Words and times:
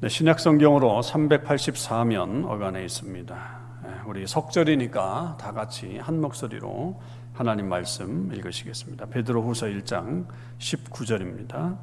네, 0.00 0.08
신약 0.08 0.38
성경으로 0.38 1.00
384면 1.00 2.48
어간에 2.48 2.84
있습니다. 2.84 3.36
네, 3.82 3.90
우리 4.06 4.28
석절이니까 4.28 5.38
다 5.40 5.52
같이 5.52 5.98
한 5.98 6.20
목소리로 6.20 7.00
하나님 7.32 7.68
말씀 7.68 8.30
읽으시겠습니다. 8.32 9.06
베드로후서 9.06 9.66
1장 9.66 10.26
19절입니다. 10.60 11.78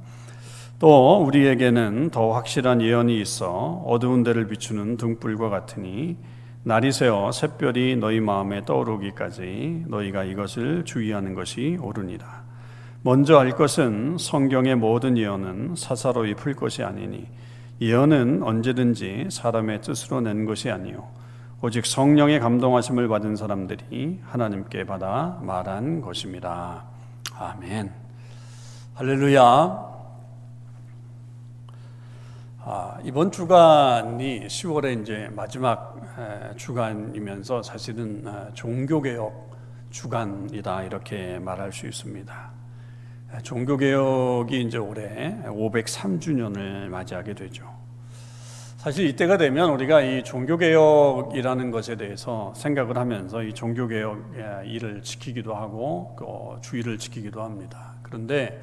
또 0.79 1.25
우리에게는 1.25 2.12
더 2.12 2.31
확실한 2.31 2.81
예언이 2.81 3.20
있어 3.20 3.83
어두운 3.86 4.24
데를 4.24 4.47
비추는 4.47 4.96
등불과 4.96 5.50
같으니 5.50 6.16
날이 6.63 6.94
새어 6.94 7.34
샛별이 7.34 7.97
너희 7.97 8.22
마음에 8.22 8.63
떠오르기까지 8.63 9.88
너희가 9.90 10.24
이것을 10.24 10.86
주의하는 10.86 11.34
것이 11.34 11.78
옳으니라. 11.82 12.46
먼저 13.02 13.38
알 13.38 13.52
것은 13.52 14.16
성경의 14.18 14.78
모든 14.78 15.18
예언은 15.18 15.76
사사로이 15.76 16.36
풀 16.36 16.54
것이 16.55 16.82
아니니 16.82 17.27
예언은 17.81 18.41
언제든지 18.41 19.27
사람의 19.30 19.81
뜻으로 19.81 20.22
낸 20.22 20.45
것이 20.45 20.72
아니요 20.72 21.09
오직 21.62 21.86
성령의 21.86 22.40
감동하심을 22.40 23.08
받은 23.08 23.36
사람들이 23.36 24.22
하나님께 24.23 24.86
받아 24.86 25.40
말한 25.41 26.02
것입니다. 26.02 26.86
아멘. 27.38 27.91
할렐루야. 28.94 29.95
아, 32.67 32.98
이번 33.03 33.31
주간이 33.31 34.48
10월에 34.48 35.02
이제 35.02 35.30
마지막 35.36 35.95
주간이면서 36.55 37.64
사실은 37.64 38.23
아, 38.26 38.50
종교개혁 38.53 39.52
주간이다 39.89 40.84
이렇게 40.84 41.39
말할 41.39 41.72
수 41.73 41.88
있습니다. 41.88 42.55
종교개혁이 43.44 44.62
이제 44.62 44.77
올해 44.77 45.38
503주년을 45.45 46.88
맞이하게 46.89 47.34
되죠. 47.34 47.66
사실 48.77 49.08
이때가 49.08 49.38
되면 49.38 49.71
우리가 49.71 50.02
이 50.02 50.23
종교개혁이라는 50.23 51.72
것에 51.72 51.95
대해서 51.95 52.53
생각을 52.55 52.97
하면서 52.97 53.42
이 53.42 53.52
종교개혁 53.53 54.33
일을 54.66 55.02
지키기도 55.02 55.55
하고 55.55 56.16
그 56.16 56.61
주의를 56.61 57.00
지키기도 57.00 57.42
합니다. 57.42 57.95
그런데 58.03 58.61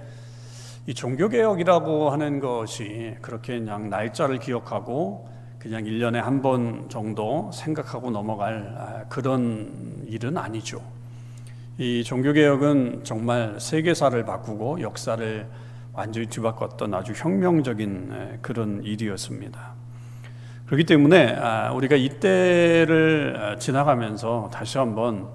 이 0.86 0.94
종교개혁이라고 0.94 2.10
하는 2.10 2.38
것이 2.40 3.16
그렇게 3.20 3.58
그냥 3.58 3.90
날짜를 3.90 4.38
기억하고 4.38 5.28
그냥 5.58 5.84
1년에 5.84 6.14
한 6.14 6.42
번 6.42 6.88
정도 6.88 7.50
생각하고 7.52 8.10
넘어갈 8.10 8.74
아, 8.76 9.04
그런 9.08 10.04
일은 10.06 10.36
아니죠. 10.36 10.80
이 11.78 12.04
종교개혁은 12.04 13.00
정말 13.02 13.56
세계사를 13.58 14.22
바꾸고 14.24 14.82
역사를 14.82 15.46
완전히 15.94 16.26
뒤바꿨던 16.26 16.92
아주 16.92 17.12
혁명적인 17.14 18.40
그런 18.42 18.82
일이었습니다. 18.82 19.74
그렇기 20.66 20.84
때문에 20.84 21.34
아, 21.38 21.72
우리가 21.72 21.96
이때를 21.96 23.36
아, 23.36 23.56
지나가면서 23.58 24.50
다시 24.52 24.78
한번 24.78 25.28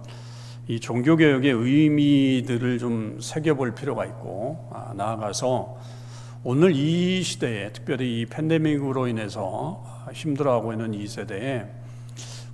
이 0.68 0.80
종교개혁의 0.80 1.52
의미들을 1.52 2.80
좀 2.80 3.20
새겨볼 3.22 3.76
필요가 3.76 4.06
있고 4.06 4.70
아, 4.72 4.94
나아가서 4.96 5.78
오늘 6.44 6.72
이 6.76 7.22
시대에 7.24 7.72
특별히 7.72 8.22
이 8.22 8.26
팬데믹으로 8.26 9.08
인해서 9.08 9.84
힘들어하고 10.12 10.72
있는 10.74 10.94
이 10.94 11.08
세대에 11.08 11.66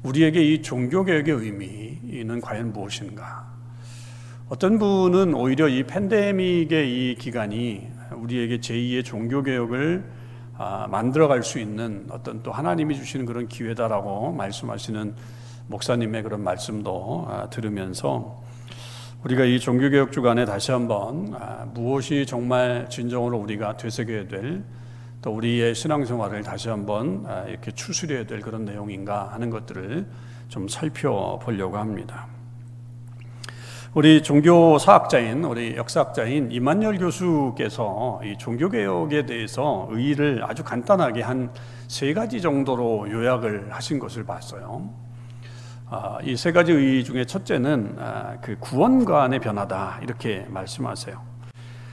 우리에게 0.03 0.41
이 0.41 0.61
종교개혁의 0.61 1.33
의미는 1.33 2.41
과연 2.41 2.73
무엇인가? 2.73 3.52
어떤 4.53 4.77
분은 4.77 5.33
오히려 5.33 5.67
이 5.67 5.81
팬데믹의 5.81 6.69
이 6.87 7.15
기간이 7.15 7.87
우리에게 8.11 8.59
제2의 8.59 9.03
종교개혁을 9.03 10.03
아, 10.59 10.85
만들어갈 10.91 11.41
수 11.41 11.57
있는 11.57 12.05
어떤 12.11 12.43
또 12.43 12.51
하나님이 12.51 12.95
주시는 12.95 13.25
그런 13.25 13.47
기회다라고 13.47 14.31
말씀하시는 14.33 15.15
목사님의 15.69 16.21
그런 16.21 16.43
말씀도 16.43 17.25
아, 17.27 17.49
들으면서 17.49 18.43
우리가 19.23 19.43
이 19.43 19.59
종교개혁 19.59 20.11
주간에 20.11 20.45
다시 20.45 20.71
한번 20.71 21.33
아, 21.33 21.65
무엇이 21.73 22.27
정말 22.27 22.87
진정으로 22.91 23.39
우리가 23.39 23.77
되새겨야 23.77 24.27
될 24.27 24.63
또 25.23 25.31
우리의 25.31 25.73
신앙생활을 25.73 26.43
다시 26.43 26.67
한번 26.67 27.25
이렇게 27.47 27.71
추스려야 27.71 28.25
될 28.25 28.41
그런 28.41 28.65
내용인가 28.65 29.31
하는 29.31 29.49
것들을 29.49 30.05
좀 30.49 30.67
살펴보려고 30.67 31.77
합니다. 31.77 32.27
우리 33.93 34.23
종교 34.23 34.79
사학자인 34.79 35.43
우리 35.43 35.75
역사학자인 35.75 36.51
이만열 36.51 36.97
교수께서 36.97 38.19
이 38.23 38.37
종교 38.39 38.69
개혁에 38.69 39.25
대해서 39.27 39.87
의의를 39.91 40.43
아주 40.45 40.63
간단하게 40.63 41.21
한 41.21 41.49
세 41.93 42.11
가지 42.11 42.41
정도로 42.41 43.11
요약을 43.11 43.67
하신 43.69 43.99
것을 43.99 44.23
봤어요. 44.25 44.89
아, 45.91 46.17
이세 46.23 46.51
가지 46.51 46.71
의의 46.71 47.03
중에 47.03 47.23
첫째는 47.23 47.97
아, 47.99 48.37
그 48.41 48.57
구원관의 48.59 49.39
변화다 49.39 49.99
이렇게 50.01 50.43
말씀하세요. 50.49 51.15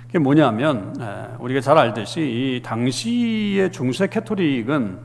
그게 0.07 0.19
뭐냐면 0.19 0.97
아, 1.01 1.37
우리가 1.39 1.61
잘 1.61 1.77
알듯이 1.77 2.21
이 2.23 2.63
당시의 2.65 3.73
중세 3.73 4.07
캐토릭은 4.07 5.01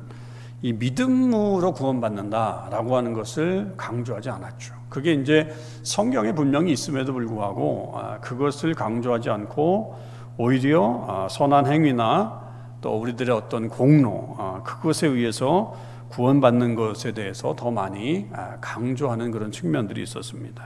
이 0.61 0.72
믿음으로 0.72 1.73
구원받는다라고 1.73 2.95
하는 2.95 3.11
것을 3.11 3.73
강조하지 3.75 4.29
않았죠. 4.29 4.75
그게 4.95 5.13
이제 5.13 5.53
성경에 5.83 6.31
분명히 6.31 6.72
있음에도 6.72 7.11
불구하고 7.11 7.91
아, 7.95 8.17
그것을 8.22 8.73
강조하지 8.73 9.29
않고 9.29 9.94
오히려 10.38 11.06
아, 11.06 11.28
선한 11.29 11.67
행위나 11.67 12.41
또 12.79 12.97
우리들의 13.01 13.35
어떤 13.35 13.67
공로 13.67 14.35
아, 14.38 14.61
그것에 14.63 15.07
의해서 15.07 15.75
구원받는 16.07 16.75
것에 16.75 17.11
대해서 17.11 17.57
더 17.57 17.72
많이 17.72 18.28
강조하는 18.61 19.31
그런 19.31 19.51
측면들이 19.51 20.01
있었습니다. 20.03 20.63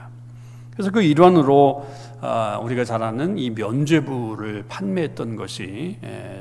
그래서 0.70 0.92
그 0.92 1.02
일환으로 1.02 1.84
우리가 2.62 2.84
잘 2.84 3.02
아는 3.02 3.36
이 3.36 3.50
면죄부를 3.50 4.66
판매했던 4.68 5.34
것이 5.34 5.98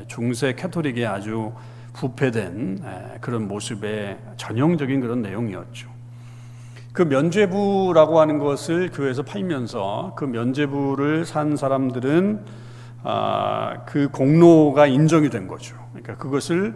중세 0.08 0.54
캐토릭의 0.54 1.08
아주 1.08 1.54
부패된 1.94 2.84
그런 3.20 3.48
모습의 3.48 4.20
전형적인 4.38 5.00
그런 5.00 5.24
내용이었죠. 5.24 5.99
그 6.92 7.04
면죄부라고 7.04 8.20
하는 8.20 8.40
것을 8.40 8.90
교회에서 8.92 9.24
팔면서 9.24 10.14
그 10.16 10.26
면죄부를 10.26 11.26
산 11.26 11.56
사람들은 11.56 12.46
아, 13.04 13.84
그 13.86 14.10
공로가 14.10 14.88
인정이 14.88 15.30
된 15.30 15.48
거죠. 15.48 15.76
그러니까 15.92 16.18
그것을 16.18 16.76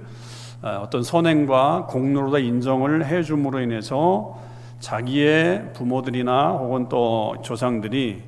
아, 0.61 0.77
어떤 0.77 1.03
선행과 1.03 1.87
공로로 1.87 2.31
다 2.31 2.37
인정을 2.37 3.05
해줌으로 3.05 3.59
인해서 3.59 4.39
자기의 4.79 5.73
부모들이나 5.73 6.51
혹은 6.51 6.89
또 6.89 7.35
조상들이 7.41 8.21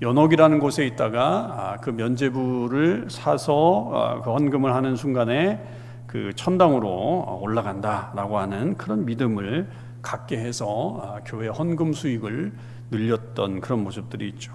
연옥이라는 0.00 0.58
곳에 0.60 0.86
있다가 0.86 1.24
아, 1.24 1.76
그 1.80 1.90
면죄부를 1.90 3.06
사서 3.08 4.22
그 4.24 4.32
헌금을 4.32 4.74
하는 4.74 4.94
순간에 4.94 5.60
그 6.06 6.32
천당으로 6.36 7.40
올라간다라고 7.42 8.38
하는 8.38 8.76
그런 8.76 9.04
믿음을 9.04 9.68
갖게 10.02 10.36
해서 10.38 11.20
교회 11.24 11.48
헌금 11.48 11.92
수익을 11.92 12.52
늘렸던 12.90 13.60
그런 13.60 13.84
모습들이 13.84 14.28
있죠. 14.30 14.52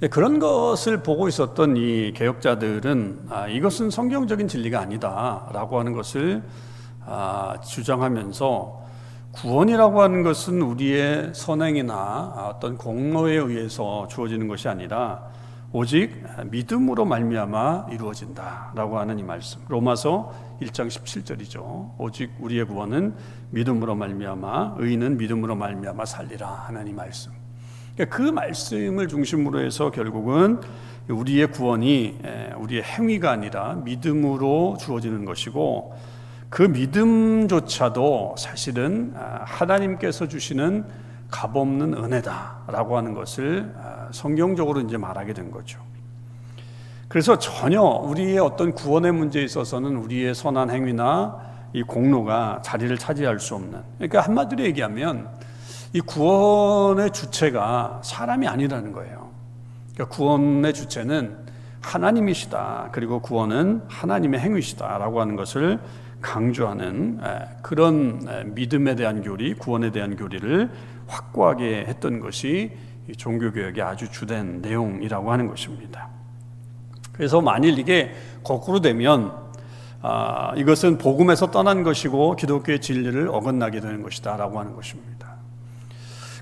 네, 0.00 0.08
그런 0.08 0.40
것을 0.40 1.04
보고 1.04 1.28
있었던 1.28 1.76
이 1.76 2.12
개혁자들은 2.12 3.26
아, 3.30 3.46
이것은 3.46 3.88
성경적인 3.88 4.48
진리가 4.48 4.80
아니다라고 4.80 5.78
하는 5.78 5.92
것을 5.92 6.42
아, 7.06 7.56
주장하면서 7.64 8.82
구원이라고 9.30 10.02
하는 10.02 10.24
것은 10.24 10.60
우리의 10.60 11.30
선행이나 11.34 12.50
어떤 12.52 12.76
공로에 12.76 13.36
의해서 13.36 14.08
주어지는 14.08 14.48
것이 14.48 14.68
아니라 14.68 15.22
오직 15.74 16.22
믿음으로 16.50 17.06
말미암아 17.06 17.86
이루어진다라고 17.92 18.98
하는 18.98 19.18
이 19.18 19.22
말씀. 19.22 19.62
로마서 19.68 20.30
1장 20.60 20.88
17절이죠. 20.88 21.94
오직 21.96 22.30
우리의 22.40 22.66
구원은 22.66 23.14
믿음으로 23.52 23.94
말미암아 23.94 24.74
의인은 24.76 25.16
믿음으로 25.16 25.56
말미암아 25.56 26.04
살리라 26.04 26.46
하나님 26.46 26.96
말씀. 26.96 27.32
그러니까 27.94 28.14
그 28.14 28.22
말씀을 28.22 29.08
중심으로 29.08 29.64
해서 29.64 29.90
결국은 29.90 30.60
우리의 31.08 31.50
구원이 31.50 32.18
우리의 32.58 32.82
행위가 32.82 33.30
아니라 33.30 33.76
믿음으로 33.76 34.76
주어지는 34.78 35.24
것이고 35.24 35.94
그 36.50 36.64
믿음조차도 36.64 38.34
사실은 38.36 39.14
아, 39.16 39.44
하나님께서 39.46 40.28
주시는 40.28 40.84
값없는 41.32 41.94
은혜다라고 41.94 42.96
하는 42.96 43.14
것을 43.14 43.74
아, 43.82 44.08
성경적으로 44.12 44.80
이제 44.80 44.96
말하게 44.96 45.32
된 45.32 45.50
거죠. 45.50 45.80
그래서 47.08 47.38
전혀 47.38 47.82
우리의 47.82 48.38
어떤 48.38 48.72
구원의 48.72 49.12
문제에 49.12 49.42
있어서는 49.42 49.96
우리의 49.96 50.34
선한 50.34 50.70
행위나 50.70 51.36
이 51.72 51.82
공로가 51.82 52.60
자리를 52.62 52.96
차지할 52.96 53.40
수 53.40 53.54
없는. 53.54 53.80
그러니까 53.98 54.20
한마디로 54.20 54.62
얘기하면 54.64 55.28
이 55.94 56.00
구원의 56.00 57.10
주체가 57.10 58.00
사람이 58.04 58.46
아니라는 58.46 58.92
거예요. 58.92 59.30
그러니까 59.92 60.16
구원의 60.16 60.72
주체는 60.72 61.36
하나님이시다. 61.80 62.90
그리고 62.92 63.20
구원은 63.20 63.82
하나님의 63.88 64.40
행위시다라고 64.40 65.20
하는 65.20 65.36
것을 65.36 65.80
강조하는 66.22 67.20
그런 67.60 68.54
믿음에 68.54 68.94
대한 68.94 69.22
교리, 69.22 69.54
구원에 69.54 69.90
대한 69.90 70.16
교리를 70.16 70.70
확고하게 71.12 71.84
했던 71.86 72.20
것이 72.20 72.72
종교개혁의 73.16 73.82
아주 73.82 74.10
주된 74.10 74.62
내용이라고 74.62 75.30
하는 75.30 75.46
것입니다. 75.46 76.08
그래서 77.12 77.40
만일 77.40 77.78
이게 77.78 78.12
거꾸로 78.42 78.80
되면 78.80 79.32
아, 80.00 80.52
이것은 80.56 80.98
복음에서 80.98 81.50
떠난 81.50 81.82
것이고 81.82 82.36
기독교의 82.36 82.80
진리를 82.80 83.28
어긋나게 83.28 83.80
되는 83.80 84.02
것이다 84.02 84.36
라고 84.36 84.58
하는 84.58 84.74
것입니다. 84.74 85.32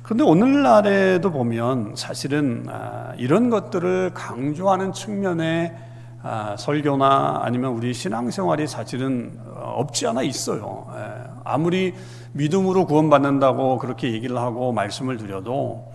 그런데 0.02 0.24
오늘날에도 0.24 1.30
보면 1.30 1.94
사실은 1.96 2.66
아, 2.68 3.12
이런 3.18 3.50
것들을 3.50 4.12
강조하는 4.14 4.92
측면에 4.92 5.76
아, 6.22 6.54
설교나 6.58 7.40
아니면 7.42 7.72
우리 7.72 7.94
신앙생활이 7.94 8.66
사실은 8.66 9.38
어, 9.46 9.74
없지 9.76 10.06
않아 10.06 10.22
있어요. 10.22 10.86
예, 10.94 11.30
아무리 11.44 11.94
믿음으로 12.32 12.86
구원받는다고 12.86 13.78
그렇게 13.78 14.12
얘기를 14.12 14.36
하고 14.36 14.72
말씀을 14.72 15.16
드려도 15.16 15.90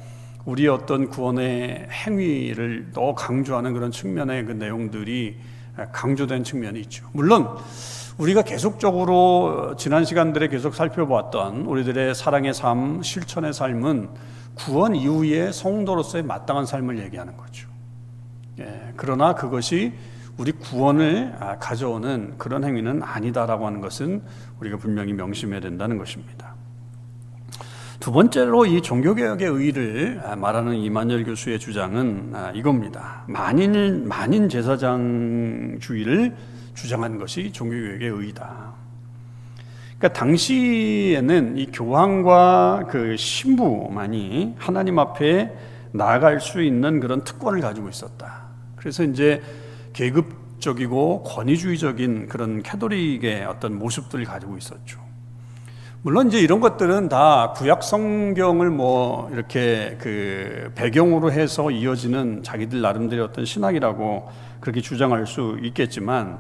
우리 0.45 0.67
어떤 0.67 1.09
구원의 1.09 1.87
행위를 1.91 2.91
더 2.93 3.15
강조하는 3.15 3.73
그런 3.73 3.91
측면의 3.91 4.45
그 4.45 4.51
내용들이 4.51 5.37
강조된 5.91 6.43
측면이 6.43 6.79
있죠. 6.81 7.07
물론 7.13 7.47
우리가 8.17 8.43
계속적으로 8.43 9.75
지난 9.77 10.05
시간들에 10.05 10.47
계속 10.47 10.75
살펴보았던 10.75 11.65
우리들의 11.65 12.15
사랑의 12.15 12.53
삶, 12.53 13.01
실천의 13.01 13.53
삶은 13.53 14.09
구원 14.55 14.95
이후의 14.95 15.51
성도로서의 15.51 16.23
마땅한 16.23 16.65
삶을 16.65 16.99
얘기하는 16.99 17.35
거죠. 17.35 17.67
예, 18.59 18.93
그러나 18.95 19.35
그것이 19.35 19.93
우리 20.37 20.51
구원을 20.51 21.35
아, 21.39 21.57
가져오는 21.57 22.33
그런 22.37 22.63
행위는 22.63 23.01
아니다라고 23.03 23.65
하는 23.65 23.81
것은 23.81 24.21
우리가 24.59 24.77
분명히 24.77 25.13
명심해야 25.13 25.61
된다는 25.61 25.97
것입니다. 25.97 26.55
두 27.99 28.11
번째로 28.11 28.65
이 28.65 28.81
종교개혁의 28.81 29.47
의의를 29.47 30.21
아, 30.25 30.35
말하는 30.35 30.75
이만열 30.75 31.23
교수의 31.23 31.59
주장은 31.59 32.31
아, 32.33 32.51
이겁니다. 32.53 33.23
만인, 33.27 34.07
만인 34.07 34.49
제사장주의를 34.49 36.35
주장한 36.73 37.17
것이 37.17 37.51
종교개혁의 37.53 38.09
의의다. 38.09 38.73
그러니까 39.97 40.19
당시에는 40.19 41.57
이 41.57 41.67
교황과 41.71 42.87
그 42.89 43.15
신부만이 43.15 44.55
하나님 44.57 44.99
앞에 44.99 45.55
나아갈 45.93 46.41
수 46.41 46.61
있는 46.61 46.99
그런 46.99 47.23
특권을 47.23 47.61
가지고 47.61 47.87
있었다. 47.87 48.43
그래서 48.75 49.03
이제 49.03 49.41
계급적이고 49.95 51.23
권위주의적인 51.23 52.27
그런 52.27 52.61
캐도릭의 52.61 53.45
어떤 53.45 53.79
모습들을 53.79 54.25
가지고 54.25 54.57
있었죠. 54.57 54.99
물론 56.01 56.27
이제 56.27 56.39
이런 56.39 56.59
것들은 56.59 57.09
다 57.09 57.53
구약 57.55 57.81
성경을 57.81 58.69
뭐 58.69 59.27
이렇게 59.31 59.97
그 59.99 60.71
배경으로 60.75 61.31
해서 61.31 61.71
이어지는 61.71 62.43
자기들 62.43 62.81
나름대로 62.81 63.23
어떤 63.23 63.45
신학이라고 63.45 64.29
그렇게 64.59 64.81
주장할 64.81 65.25
수 65.25 65.57
있겠지만 65.63 66.39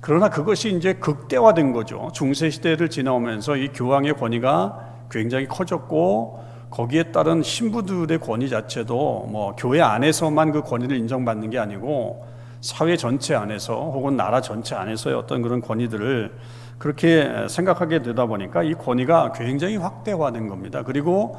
그러나 0.00 0.30
그것이 0.30 0.74
이제 0.74 0.94
극대화된 0.94 1.72
거죠. 1.72 2.10
중세 2.12 2.50
시대를 2.50 2.88
지나오면서 2.90 3.56
이 3.56 3.68
교황의 3.68 4.14
권위가 4.14 5.06
굉장히 5.10 5.46
커졌고 5.46 6.42
거기에 6.70 7.04
따른 7.12 7.42
신부들의 7.42 8.18
권위 8.18 8.48
자체도 8.48 9.28
뭐 9.30 9.54
교회 9.56 9.80
안에서만 9.80 10.52
그 10.52 10.62
권위를 10.62 10.96
인정받는 10.96 11.50
게 11.50 11.58
아니고 11.58 12.37
사회 12.60 12.96
전체 12.96 13.34
안에서 13.34 13.74
혹은 13.74 14.16
나라 14.16 14.40
전체 14.40 14.74
안에서의 14.74 15.16
어떤 15.16 15.42
그런 15.42 15.60
권위들을 15.60 16.32
그렇게 16.78 17.46
생각하게 17.48 18.02
되다 18.02 18.26
보니까 18.26 18.62
이 18.62 18.74
권위가 18.74 19.32
굉장히 19.32 19.76
확대화된 19.76 20.48
겁니다. 20.48 20.82
그리고 20.84 21.38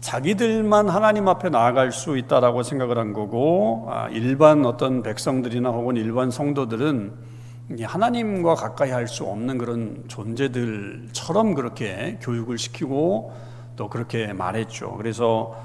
자기들만 0.00 0.88
하나님 0.88 1.28
앞에 1.28 1.48
나아갈 1.48 1.90
수 1.90 2.18
있다라고 2.18 2.62
생각을 2.62 2.98
한 2.98 3.12
거고 3.12 3.86
아, 3.90 4.08
일반 4.10 4.64
어떤 4.66 5.02
백성들이나 5.02 5.70
혹은 5.70 5.96
일반 5.96 6.30
성도들은 6.30 7.12
하나님과 7.82 8.54
가까이 8.54 8.90
할 8.90 9.08
수 9.08 9.24
없는 9.24 9.58
그런 9.58 10.04
존재들처럼 10.06 11.54
그렇게 11.54 12.18
교육을 12.20 12.58
시키고 12.58 13.32
또 13.76 13.88
그렇게 13.88 14.32
말했죠. 14.32 14.94
그래서 14.96 15.56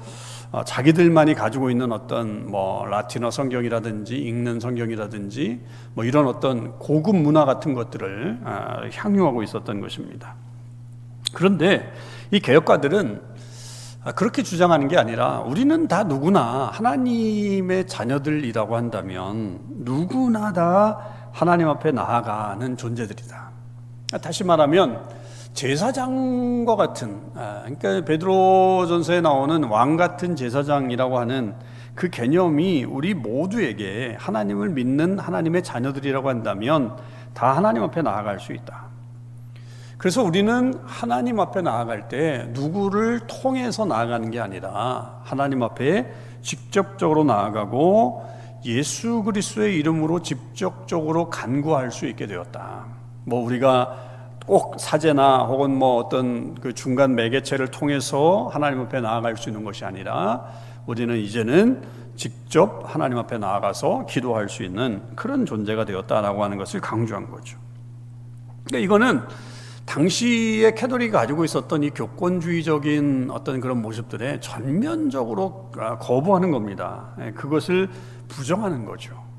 자기들만이 0.66 1.34
가지고 1.34 1.70
있는 1.70 1.92
어떤 1.92 2.50
뭐 2.50 2.84
라틴어 2.84 3.30
성경이라든지 3.30 4.18
읽는 4.18 4.60
성경이라든지 4.60 5.60
뭐 5.94 6.04
이런 6.04 6.26
어떤 6.26 6.78
고급 6.78 7.16
문화 7.16 7.46
같은 7.46 7.72
것들을 7.72 8.40
아, 8.44 8.82
향유하고 8.92 9.42
있었던 9.42 9.80
것입니다. 9.80 10.34
그런데 11.32 11.90
이 12.30 12.38
개혁가들은 12.38 13.22
아, 14.04 14.12
그렇게 14.12 14.42
주장하는 14.42 14.88
게 14.88 14.98
아니라 14.98 15.40
우리는 15.40 15.88
다 15.88 16.04
누구나 16.04 16.70
하나님의 16.72 17.86
자녀들이라고 17.86 18.76
한다면 18.76 19.60
누구나 19.70 20.52
다 20.52 20.98
하나님 21.32 21.68
앞에 21.68 21.92
나아가는 21.92 22.76
존재들이다. 22.76 23.50
다시 24.20 24.44
말하면 24.44 25.21
제사장과 25.54 26.76
같은 26.76 27.20
아, 27.34 27.62
그러니까 27.64 28.04
베드로전서에 28.04 29.20
나오는 29.20 29.64
왕 29.64 29.96
같은 29.96 30.34
제사장이라고 30.34 31.18
하는 31.18 31.54
그 31.94 32.08
개념이 32.08 32.84
우리 32.84 33.14
모두에게 33.14 34.16
하나님을 34.18 34.70
믿는 34.70 35.18
하나님의 35.18 35.62
자녀들이라고 35.62 36.28
한다면 36.28 36.96
다 37.34 37.54
하나님 37.54 37.82
앞에 37.82 38.02
나아갈 38.02 38.40
수 38.40 38.52
있다. 38.52 38.86
그래서 39.98 40.22
우리는 40.22 40.74
하나님 40.84 41.38
앞에 41.38 41.62
나아갈 41.62 42.08
때 42.08 42.48
누구를 42.50 43.20
통해서 43.28 43.84
나아가는 43.84 44.30
게 44.30 44.40
아니라 44.40 45.20
하나님 45.22 45.62
앞에 45.62 46.10
직접적으로 46.40 47.22
나아가고 47.24 48.24
예수 48.64 49.22
그리스도의 49.22 49.76
이름으로 49.76 50.22
직접적으로 50.22 51.30
간구할 51.30 51.92
수 51.92 52.06
있게 52.06 52.26
되었다. 52.26 52.86
뭐 53.24 53.44
우리가 53.44 54.11
꼭 54.46 54.78
사제나 54.78 55.44
혹은 55.44 55.76
뭐 55.76 55.96
어떤 55.96 56.54
그 56.56 56.72
중간 56.72 57.14
매개체를 57.14 57.68
통해서 57.68 58.50
하나님 58.52 58.80
앞에 58.80 59.00
나아갈 59.00 59.36
수 59.36 59.48
있는 59.48 59.64
것이 59.64 59.84
아니라 59.84 60.44
우리는 60.86 61.16
이제는 61.16 61.82
직접 62.16 62.82
하나님 62.84 63.18
앞에 63.18 63.38
나아가서 63.38 64.06
기도할 64.06 64.48
수 64.48 64.62
있는 64.62 65.02
그런 65.14 65.46
존재가 65.46 65.84
되었다라고 65.84 66.44
하는 66.44 66.58
것을 66.58 66.80
강조한 66.80 67.30
거죠. 67.30 67.58
그러니까 68.64 68.84
이거는 68.84 69.22
당시에 69.86 70.74
캐톨릭이 70.74 71.10
가지고 71.10 71.44
있었던 71.44 71.82
이 71.82 71.90
교권주의적인 71.90 73.30
어떤 73.32 73.60
그런 73.60 73.82
모습들에 73.82 74.40
전면적으로 74.40 75.70
거부하는 76.00 76.50
겁니다. 76.50 77.14
예, 77.20 77.32
그것을 77.32 77.88
부정하는 78.28 78.84
거죠. 78.84 79.31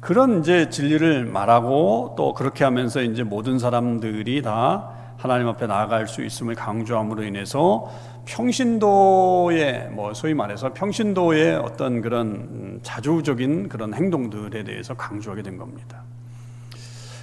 그런 0.00 0.40
이제 0.40 0.68
진리를 0.68 1.24
말하고 1.24 2.14
또 2.16 2.34
그렇게 2.34 2.64
하면서 2.64 3.02
이제 3.02 3.22
모든 3.22 3.58
사람들이 3.58 4.42
다 4.42 4.90
하나님 5.16 5.48
앞에 5.48 5.66
나아갈 5.66 6.06
수 6.06 6.22
있음을 6.24 6.54
강조함으로 6.54 7.24
인해서 7.24 7.90
평신도의 8.26 9.90
뭐 9.92 10.12
소위 10.12 10.34
말해서 10.34 10.72
평신도의 10.74 11.56
어떤 11.56 12.02
그런 12.02 12.80
자주적인 12.82 13.68
그런 13.68 13.94
행동들에 13.94 14.64
대해서 14.64 14.94
강조하게 14.94 15.42
된 15.42 15.56
겁니다. 15.56 16.02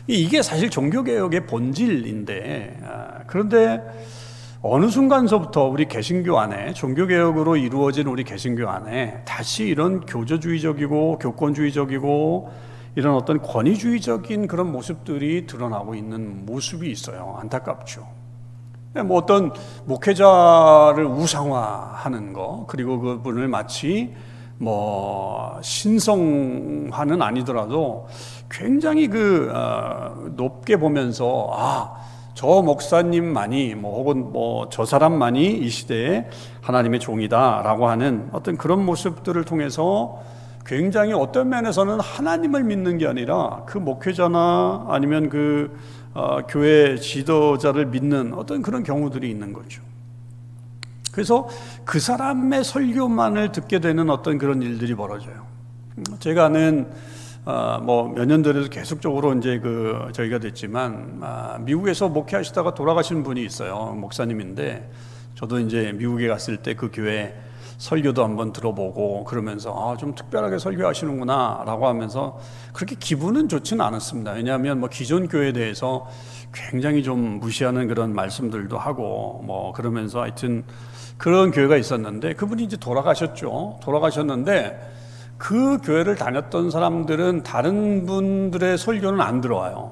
이게 0.07 0.41
사실 0.41 0.69
종교개혁의 0.69 1.45
본질인데 1.45 2.79
아, 2.83 3.19
그런데 3.27 3.81
어느 4.65 4.87
순간서부터 4.87 5.65
우리 5.65 5.89
개신교 5.89 6.39
안에 6.39 6.71
종교개혁으로 6.71 7.57
이루어진 7.57 8.07
우리 8.07 8.23
개신교 8.23 8.69
안에 8.69 9.21
다시 9.25 9.65
이런 9.65 9.99
교조주의적이고 10.05 11.17
교권주의적이고 11.19 12.49
이런 12.95 13.15
어떤 13.15 13.41
권위주의적인 13.41 14.47
그런 14.47 14.71
모습들이 14.71 15.47
드러나고 15.47 15.95
있는 15.95 16.45
모습이 16.45 16.89
있어요. 16.89 17.35
안타깝죠. 17.41 18.07
뭐 19.05 19.17
어떤 19.17 19.51
목회자를 19.83 21.07
우상화하는 21.07 22.31
거, 22.31 22.65
그리고 22.69 23.01
그분을 23.01 23.49
마치 23.49 24.13
뭐 24.59 25.59
신성화는 25.61 27.21
아니더라도 27.21 28.07
굉장히 28.49 29.09
그 29.09 29.51
어, 29.53 30.29
높게 30.37 30.77
보면서 30.77 31.49
아, 31.51 32.02
저 32.43 32.61
목사님만이 32.61 33.75
뭐 33.75 33.95
혹은 33.99 34.33
뭐 34.33 34.67
저 34.69 34.83
사람만이 34.83 35.59
이 35.59 35.69
시대에 35.69 36.27
하나님의 36.61 36.99
종이다라고 36.99 37.87
하는 37.87 38.27
어떤 38.33 38.57
그런 38.57 38.85
모습들을 38.85 39.41
통해서 39.45 40.21
굉장히 40.65 41.13
어떤 41.13 41.47
면에서는 41.47 42.01
하나님을 42.01 42.65
믿는 42.65 42.97
게 42.97 43.07
아니라 43.07 43.63
그 43.65 43.77
목회자나 43.77 44.87
아니면 44.89 45.29
그 45.29 45.77
어, 46.13 46.39
교회 46.47 46.97
지도자를 46.97 47.85
믿는 47.85 48.33
어떤 48.33 48.61
그런 48.61 48.83
경우들이 48.83 49.29
있는 49.29 49.53
거죠. 49.53 49.81
그래서 51.13 51.47
그 51.85 52.01
사람의 52.01 52.65
설교만을 52.65 53.53
듣게 53.53 53.79
되는 53.79 54.09
어떤 54.09 54.37
그런 54.37 54.61
일들이 54.61 54.95
벌어져요. 54.95 55.45
제가 56.19 56.45
아는 56.45 56.91
어, 57.45 57.79
뭐몇 57.83 58.27
년 58.27 58.41
전에도 58.41 58.69
계속적으로 58.69 59.33
이제 59.33 59.59
그 59.59 60.09
저희가 60.13 60.39
됐지만 60.39 61.19
아, 61.21 61.57
미국에서 61.59 62.07
목회하시다가 62.07 62.73
돌아가신 62.73 63.23
분이 63.23 63.43
있어요 63.43 63.95
목사님인데 63.97 64.89
저도 65.35 65.59
이제 65.59 65.91
미국에 65.93 66.27
갔을 66.27 66.57
때 66.57 66.73
그 66.73 66.89
교회 66.91 67.35
설교도 67.77 68.23
한번 68.23 68.53
들어보고 68.53 69.25
그러면서 69.25 69.73
아, 69.73 69.97
좀 69.97 70.15
특별하게 70.15 70.57
설교하시는구나라고 70.57 71.87
하면서 71.87 72.39
그렇게 72.71 72.95
기분은 72.95 73.49
좋지는 73.49 73.83
않았습니다. 73.83 74.31
왜냐하면 74.31 74.79
뭐 74.79 74.87
기존 74.87 75.27
교회에 75.27 75.51
대해서 75.51 76.07
굉장히 76.53 77.03
좀 77.03 77.39
무시하는 77.39 77.89
그런 77.89 78.13
말씀들도 78.13 78.77
하고 78.77 79.41
뭐 79.45 79.73
그러면서 79.73 80.21
하여튼 80.21 80.63
그런 81.17 81.51
교회가 81.51 81.75
있었는데 81.75 82.35
그분이 82.35 82.63
이제 82.63 82.77
돌아가셨죠. 82.77 83.79
돌아가셨는데 83.83 85.02
그 85.43 85.77
교회를 85.83 86.15
다녔던 86.15 86.71
사람들은 86.71 87.43
다른 87.43 88.05
분들의 88.05 88.77
설교는 88.77 89.19
안 89.19 89.41
들어와요. 89.41 89.91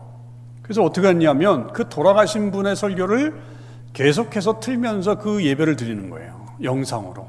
그래서 0.61 0.81
어떻게 0.81 1.09
했냐면 1.09 1.73
그 1.73 1.89
돌아가신 1.89 2.51
분의 2.51 2.77
설교를 2.77 3.35
계속해서 3.91 4.61
틀면서 4.61 5.15
그 5.15 5.43
예배를 5.43 5.75
드리는 5.75 6.09
거예요. 6.09 6.45
영상으로. 6.63 7.27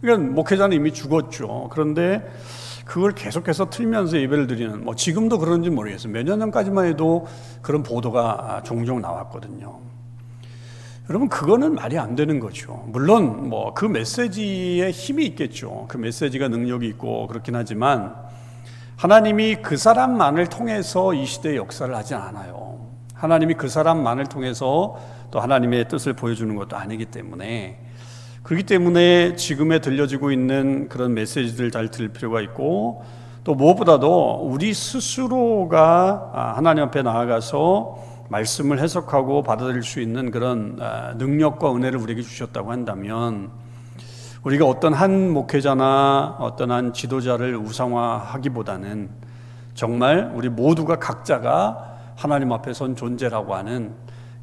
그러니까 0.00 0.32
목회자는 0.32 0.74
이미 0.78 0.94
죽었죠. 0.94 1.68
그런데 1.70 2.26
그걸 2.86 3.12
계속해서 3.12 3.68
틀면서 3.68 4.18
예배를 4.18 4.46
드리는 4.46 4.82
뭐 4.82 4.94
지금도 4.94 5.38
그런지 5.38 5.68
모르겠어요. 5.68 6.10
몇 6.14 6.22
년 6.24 6.38
전까지만 6.40 6.86
해도 6.86 7.26
그런 7.60 7.82
보도가 7.82 8.62
종종 8.64 9.02
나왔거든요. 9.02 9.78
여러분 11.08 11.28
그거는 11.28 11.74
말이 11.74 11.98
안 11.98 12.16
되는 12.16 12.40
거죠. 12.40 12.84
물론 12.88 13.48
뭐 13.48 13.72
그 13.74 13.84
메시지에 13.84 14.90
힘이 14.90 15.26
있겠죠. 15.26 15.84
그 15.88 15.96
메시지가 15.98 16.48
능력이 16.48 16.86
있고 16.88 17.26
그렇긴 17.28 17.54
하지만 17.54 18.14
하나님이 18.96 19.56
그 19.56 19.76
사람만을 19.76 20.46
통해서 20.48 21.12
이 21.14 21.26
시대의 21.26 21.56
역사를 21.56 21.94
하지 21.94 22.14
않아요. 22.14 22.78
하나님이 23.14 23.54
그 23.54 23.68
사람만을 23.68 24.26
통해서 24.26 24.96
또 25.30 25.40
하나님의 25.40 25.88
뜻을 25.88 26.14
보여주는 26.14 26.54
것도 26.56 26.76
아니기 26.76 27.04
때문에 27.06 27.80
그렇기 28.42 28.64
때문에 28.64 29.36
지금에 29.36 29.80
들려지고 29.80 30.30
있는 30.32 30.88
그런 30.88 31.14
메시지들 31.14 31.70
잘 31.70 31.90
들을 31.90 32.08
필요가 32.08 32.40
있고 32.40 33.04
또 33.44 33.54
무엇보다도 33.54 34.48
우리 34.50 34.72
스스로가 34.72 36.54
하나님 36.56 36.84
앞에 36.84 37.02
나아가서 37.02 38.15
말씀을 38.28 38.80
해석하고 38.80 39.42
받아들일 39.42 39.82
수 39.82 40.00
있는 40.00 40.30
그런 40.30 40.78
아, 40.80 41.14
능력과 41.16 41.74
은혜를 41.74 41.98
우리에게 41.98 42.22
주셨다고 42.22 42.72
한다면 42.72 43.50
우리가 44.42 44.64
어떤 44.64 44.94
한 44.94 45.30
목회자나 45.30 46.36
어떤 46.38 46.70
한 46.70 46.92
지도자를 46.92 47.56
우상화하기보다는 47.56 49.10
정말 49.74 50.32
우리 50.34 50.48
모두가 50.48 50.98
각자가 50.98 51.98
하나님 52.14 52.52
앞에 52.52 52.72
선 52.72 52.96
존재라고 52.96 53.54
하는 53.54 53.94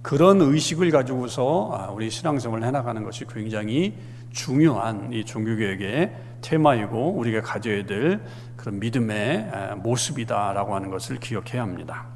그런 0.02 0.42
의식을 0.42 0.92
가지고서 0.92 1.72
아, 1.74 1.92
우리 1.92 2.10
신앙생활을 2.10 2.66
해나가는 2.66 3.04
것이 3.04 3.26
굉장히 3.26 3.98
중요한 4.32 5.14
이 5.14 5.24
종교개혁의 5.24 6.14
테마이고 6.42 7.12
우리가 7.12 7.42
가져야 7.42 7.86
될 7.86 8.22
그런 8.58 8.80
믿음의 8.80 9.50
아, 9.54 9.76
모습이다라고 9.76 10.76
하는 10.76 10.90
것을 10.90 11.18
기억해야 11.18 11.62
합니다. 11.62 12.08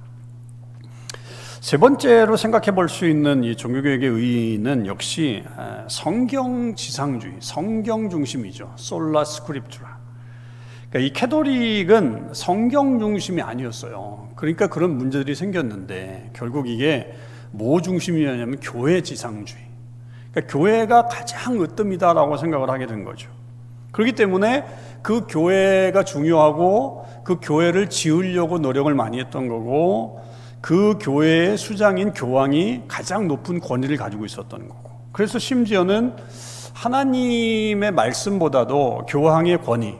세 1.67 1.75
번째로 1.75 2.37
생각해 2.37 2.71
볼 2.71 2.87
수 2.87 3.05
있는 3.05 3.43
이 3.43 3.53
종교개혁의 3.57 4.07
의의는 4.07 4.87
역시 4.87 5.43
성경 5.89 6.73
지상주의, 6.75 7.33
성경 7.41 8.09
중심이죠. 8.09 8.71
솔라 8.77 9.25
스크립투라. 9.25 9.97
그러니까 10.89 10.99
이 10.99 11.11
캐도릭은 11.11 12.29
성경 12.31 12.99
중심이 12.99 13.41
아니었어요. 13.41 14.29
그러니까 14.37 14.67
그런 14.67 14.97
문제들이 14.97 15.35
생겼는데 15.35 16.29
결국 16.31 16.69
이게 16.69 17.13
뭐 17.51 17.81
중심이었냐면 17.81 18.59
교회 18.61 19.01
지상주의. 19.01 19.61
그러니까 20.31 20.53
교회가 20.53 21.07
가장 21.07 21.61
으뜸이다라고 21.61 22.37
생각을 22.37 22.69
하게 22.69 22.85
된 22.85 23.03
거죠. 23.03 23.29
그렇기 23.91 24.13
때문에 24.13 24.63
그 25.01 25.25
교회가 25.27 26.05
중요하고 26.05 27.05
그 27.25 27.39
교회를 27.41 27.89
지으려고 27.89 28.57
노력을 28.57 28.93
많이 28.95 29.19
했던 29.19 29.49
거고 29.49 30.25
그 30.67 30.97
교회의 30.99 31.57
수장인 31.57 32.11
교황이 32.11 32.81
가장 32.89 33.29
높은 33.29 33.61
권위를 33.61 33.95
가지고 33.95 34.25
있었던 34.25 34.67
거고. 34.67 34.91
그래서 35.13 35.39
심지어는 35.39 36.13
하나님의 36.73 37.93
말씀보다도 37.93 39.05
교황의 39.07 39.61
권위, 39.61 39.95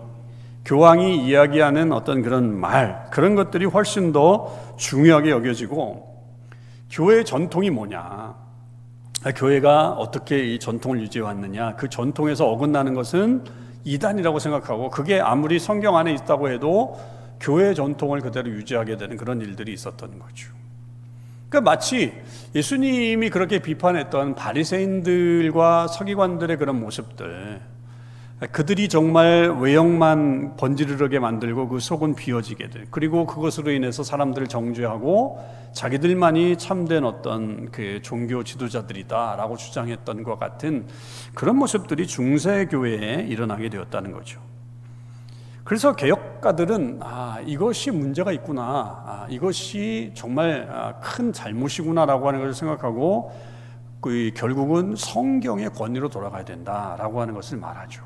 교황이 0.66 1.26
이야기하는 1.26 1.94
어떤 1.94 2.22
그런 2.22 2.54
말, 2.54 3.08
그런 3.12 3.36
것들이 3.36 3.64
훨씬 3.64 4.12
더 4.12 4.54
중요하게 4.76 5.30
여겨지고, 5.30 6.06
교회의 6.92 7.24
전통이 7.24 7.70
뭐냐. 7.70 8.36
교회가 9.38 9.92
어떻게 9.92 10.54
이 10.54 10.60
전통을 10.60 11.00
유지해 11.00 11.24
왔느냐. 11.24 11.78
그 11.78 11.88
전통에서 11.88 12.46
어긋나는 12.46 12.94
것은 12.94 13.46
이단이라고 13.86 14.40
생각하고, 14.40 14.90
그게 14.90 15.22
아무리 15.22 15.60
성경 15.60 15.96
안에 15.96 16.12
있다고 16.12 16.50
해도 16.50 16.98
교회 17.40 17.74
전통을 17.74 18.22
그대로 18.22 18.50
유지하게 18.50 18.98
되는 18.98 19.18
그런 19.18 19.42
일들이 19.42 19.74
있었던 19.74 20.20
거죠. 20.20 20.52
그러니까 21.50 21.72
마치 21.72 22.14
예수님이 22.56 23.30
그렇게 23.30 23.60
비판했던 23.60 24.36
바리새인들과 24.36 25.88
서기관들의 25.88 26.58
그런 26.58 26.80
모습들, 26.80 27.62
그들이 28.52 28.88
정말 28.88 29.50
외형만 29.60 30.58
번지르르게 30.58 31.18
만들고 31.18 31.70
그 31.70 31.80
속은 31.80 32.14
비어지게 32.14 32.70
돼. 32.70 32.86
그리고 32.92 33.26
그것으로 33.26 33.72
인해서 33.72 34.04
사람들을 34.04 34.48
정죄하고 34.48 35.40
자기들만이 35.74 36.58
참된 36.58 37.04
어떤 37.04 37.72
그 37.72 38.00
종교 38.04 38.44
지도자들이다라고 38.44 39.58
주장했던 39.58 40.22
것 40.24 40.38
같은 40.38 40.86
그런 41.34 41.56
모습들이 41.56 42.06
중세 42.06 42.66
교회에 42.66 43.26
일어나게 43.28 43.70
되었다는 43.70 44.12
거죠. 44.12 44.40
그래서 45.68 45.98
개혁가들은 45.98 47.00
아, 47.02 47.40
이것이 47.46 47.92
문제가 47.92 48.32
있구나. 48.32 48.64
아, 49.06 49.28
이것이 49.30 50.12
정말 50.14 50.66
아, 50.72 50.94
큰 51.02 51.34
잘못이구나라고 51.34 52.26
하는 52.26 52.40
것을 52.40 52.54
생각하고 52.54 53.34
그 54.00 54.32
결국은 54.34 54.96
성경의 54.96 55.72
권위로 55.72 56.08
돌아가야 56.08 56.46
된다라고 56.46 57.20
하는 57.20 57.34
것을 57.34 57.58
말하죠. 57.58 58.02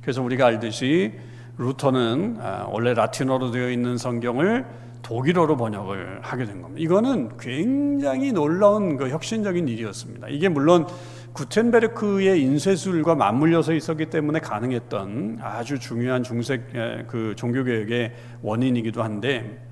그래서 0.00 0.24
우리가 0.24 0.46
알듯이 0.46 1.12
루터는 1.56 2.38
아, 2.40 2.66
원래 2.68 2.94
라틴어로 2.94 3.52
되어 3.52 3.70
있는 3.70 3.96
성경을 3.96 4.66
독일어로 5.02 5.56
번역을 5.56 6.18
하게 6.22 6.46
된 6.46 6.62
겁니다. 6.62 6.82
이거는 6.82 7.38
굉장히 7.38 8.32
놀라운 8.32 8.96
그 8.96 9.08
혁신적인 9.08 9.68
일이었습니다. 9.68 10.26
이게 10.30 10.48
물론 10.48 10.88
구텐베르크의 11.36 12.40
인쇄술과 12.40 13.14
맞물려서 13.14 13.74
있었기 13.74 14.06
때문에 14.06 14.40
가능했던 14.40 15.40
아주 15.42 15.78
중요한 15.78 16.22
중세 16.22 16.62
그 17.06 17.34
종교 17.36 17.62
개혁의 17.62 18.14
원인이기도 18.40 19.02
한데 19.02 19.62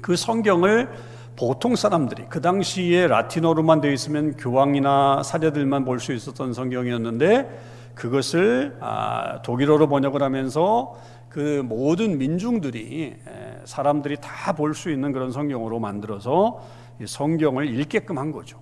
그 0.00 0.16
성경을 0.16 0.88
보통 1.36 1.76
사람들이 1.76 2.24
그 2.28 2.40
당시에 2.40 3.06
라틴어로만 3.06 3.80
되어 3.80 3.92
있으면 3.92 4.36
교황이나 4.36 5.22
사제들만 5.22 5.84
볼 5.84 6.00
수 6.00 6.12
있었던 6.12 6.52
성경이었는데 6.52 7.92
그것을 7.94 8.76
아, 8.80 9.40
독일어로 9.42 9.88
번역을 9.88 10.20
하면서 10.20 10.96
그 11.28 11.62
모든 11.64 12.18
민중들이 12.18 13.14
사람들이 13.64 14.16
다 14.20 14.52
볼 14.52 14.74
수 14.74 14.90
있는 14.90 15.12
그런 15.12 15.30
성경으로 15.30 15.78
만들어서 15.78 16.60
성경을 17.06 17.72
읽게끔 17.78 18.18
한 18.18 18.32
거죠. 18.32 18.58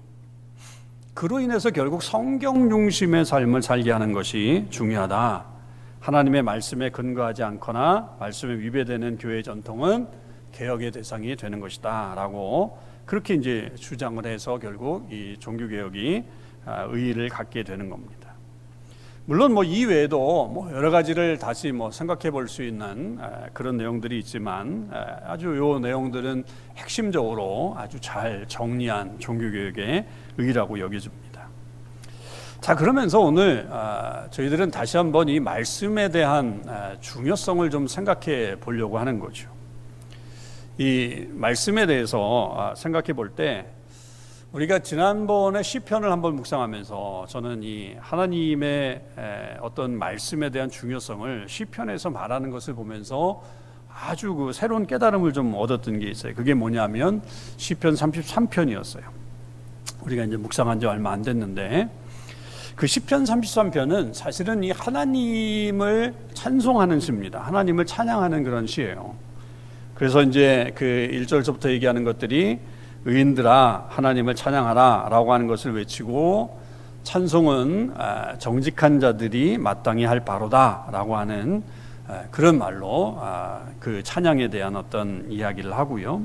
그로 1.17 1.41
인해서 1.41 1.71
결국 1.71 2.03
성경 2.03 2.69
중심의 2.69 3.25
삶을 3.25 3.63
살게 3.63 3.91
하는 3.91 4.13
것이 4.13 4.67
중요하다. 4.69 5.47
하나님의 5.99 6.43
말씀에 6.43 6.91
근거하지 6.91 7.43
않거나 7.43 8.19
말씀에 8.21 8.59
위배되는 8.59 9.17
교회 9.17 9.41
전통은 9.41 10.09
개혁의 10.53 10.91
대상이 10.91 11.35
되는 11.35 11.59
것이다라고 11.59 12.79
그렇게 13.07 13.33
이제 13.33 13.73
주장을 13.77 14.27
해서 14.27 14.59
결국 14.59 15.11
이 15.11 15.39
종교 15.39 15.67
개혁이 15.69 16.23
아, 16.67 16.87
의의를 16.91 17.31
갖게 17.31 17.63
되는 17.63 17.89
겁니다. 17.89 18.16
물론 19.29 19.55
뭐 19.55 19.65
이외에도 19.65 20.47
뭐 20.47 20.71
여러 20.73 20.93
가지를 20.93 21.37
다시 21.39 21.73
뭐 21.73 21.91
생각해 21.91 22.31
볼 22.31 22.47
수 22.47 22.63
있는 22.63 23.19
아, 23.21 23.47
그런 23.53 23.77
내용들이 23.77 24.21
있지만 24.21 24.89
아, 24.93 25.33
아주 25.33 25.57
요 25.57 25.81
내용들은 25.81 26.45
핵심적으로 26.77 27.75
아주 27.77 27.99
잘 28.01 28.45
정리한 28.47 29.19
종교 29.19 29.51
개혁의 29.51 30.07
의라고 30.39 30.79
여겨집니다. 30.79 31.49
자 32.61 32.77
그러면서 32.77 33.19
오늘 33.19 33.67
아, 33.73 34.29
저희들은 34.31 34.71
다시 34.71 34.97
한번 34.97 35.29
이 35.29 35.41
말씀에 35.41 36.09
대한 36.11 36.63
아, 36.69 36.95
중요성을 37.01 37.69
좀 37.71 37.89
생각해 37.89 38.61
보려고 38.61 38.97
하는 38.97 39.19
거죠. 39.19 39.51
이 40.79 41.27
말씀에 41.31 41.87
대해서 41.87 42.55
아, 42.57 42.75
생각해 42.77 43.13
볼 43.13 43.31
때 43.35 43.67
우리가 44.57 44.79
지난번에 44.79 45.63
시편을 45.63 46.11
한번 46.11 46.37
묵상하면서 46.37 47.27
저는 47.29 47.63
이 47.63 47.95
하나님의 48.01 49.03
어떤 49.61 49.99
말씀에 49.99 50.49
대한 50.49 50.71
중요성을 50.71 51.45
시편에서 51.47 52.09
말하는 52.09 52.51
것을 52.51 52.73
보면서 52.73 53.43
아주 53.95 54.35
그 54.35 54.55
새로운 54.55 54.87
깨달음을 54.87 55.35
좀 55.35 55.53
얻었던 55.55 55.99
게 55.99 56.09
있어요. 56.09 56.35
그게 56.35 56.55
뭐냐면 56.55 57.21
시편 57.59 57.97
33편이었어요. 57.97 59.03
우리가 60.01 60.25
이제 60.25 60.39
묵상한 60.39 60.81
지 60.81 60.87
얼마 60.87 61.13
안 61.13 61.21
됐는데 61.21 61.91
그 62.77 62.87
시편 62.87 63.25
33편은 63.25 64.15
사실은 64.15 64.65
이 64.65 64.71
하나님을 64.71 66.15
찬송하는 66.33 67.01
시입니다. 67.01 67.41
하나님을 67.41 67.85
찬양하는 67.85 68.43
그런 68.43 68.67
시예요. 68.67 69.17
그래서 69.95 70.23
이제 70.23 70.73
그 70.75 71.11
1절부터 71.13 71.69
얘기하는 71.73 72.05
것들이 72.05 72.59
의인들아 73.07 73.87
하나님을 73.89 74.35
찬양하라라고 74.35 75.33
하는 75.33 75.47
것을 75.47 75.75
외치고 75.75 76.59
찬송은 77.05 77.95
아, 77.97 78.37
정직한 78.39 78.99
자들이 78.99 79.59
마땅히 79.59 80.05
할 80.05 80.25
바로다라고 80.25 81.17
하는 81.17 81.63
아, 82.09 82.23
그런 82.33 82.59
말로 82.59 83.17
아, 83.21 83.61
그 83.79 84.03
찬양에 84.03 84.49
대한 84.49 84.75
어떤 84.75 85.25
이야기를 85.31 85.73
하고요. 85.73 86.23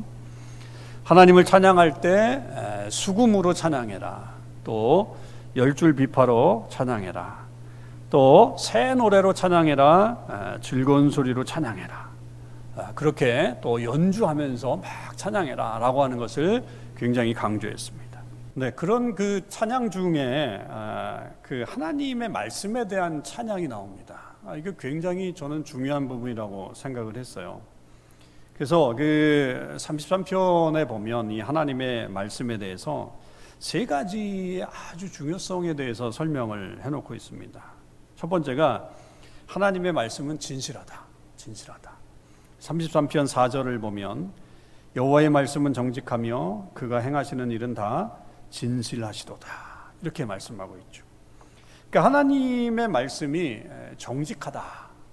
하나님을 1.03 1.45
찬양할 1.45 2.01
때 2.01 2.41
수금으로 2.89 3.53
찬양해라. 3.53 4.31
또 4.63 5.17
열줄 5.55 5.95
비파로 5.95 6.67
찬양해라. 6.71 7.41
또 8.09 8.55
새 8.59 8.95
노래로 8.95 9.33
찬양해라. 9.33 10.57
즐거운 10.61 11.09
소리로 11.11 11.43
찬양해라. 11.43 12.00
그렇게 12.95 13.57
또 13.61 13.83
연주하면서 13.83 14.77
막 14.77 15.17
찬양해라 15.17 15.79
라고 15.79 16.03
하는 16.03 16.17
것을 16.17 16.63
굉장히 16.95 17.33
강조했습니다. 17.33 18.21
네, 18.53 18.71
그런 18.71 19.15
그 19.15 19.41
찬양 19.47 19.91
중에 19.91 20.65
그 21.41 21.63
하나님의 21.67 22.29
말씀에 22.29 22.87
대한 22.87 23.23
찬양이 23.23 23.67
나옵니다. 23.67 24.35
아, 24.45 24.55
이게 24.55 24.71
굉장히 24.79 25.33
저는 25.33 25.63
중요한 25.63 26.07
부분이라고 26.07 26.73
생각을 26.73 27.15
했어요. 27.17 27.61
그래서 28.53 28.93
그 28.95 29.75
33편에 29.77 30.87
보면 30.87 31.31
이 31.31 31.39
하나님의 31.39 32.09
말씀에 32.09 32.57
대해서 32.57 33.17
세 33.59 33.85
가지 33.85 34.63
아주 34.91 35.11
중요성에 35.11 35.75
대해서 35.75 36.11
설명을 36.11 36.83
해놓고 36.83 37.13
있습니다. 37.15 37.61
첫 38.15 38.27
번째가 38.27 38.89
하나님의 39.47 39.93
말씀은 39.93 40.39
진실하다. 40.39 40.99
진실하다. 41.37 42.00
33편 42.61 43.27
4절을 43.27 43.81
보면 43.81 44.31
여호와의 44.95 45.29
말씀은 45.29 45.73
정직하며 45.73 46.69
그가 46.73 46.99
행하시는 46.99 47.49
일은 47.49 47.73
다 47.73 48.15
진실하시도다. 48.51 49.47
이렇게 50.01 50.25
말씀하고 50.25 50.77
있죠. 50.77 51.03
그러니까 51.89 52.05
하나님의 52.05 52.87
말씀이 52.87 53.63
정직하다. 53.97 54.63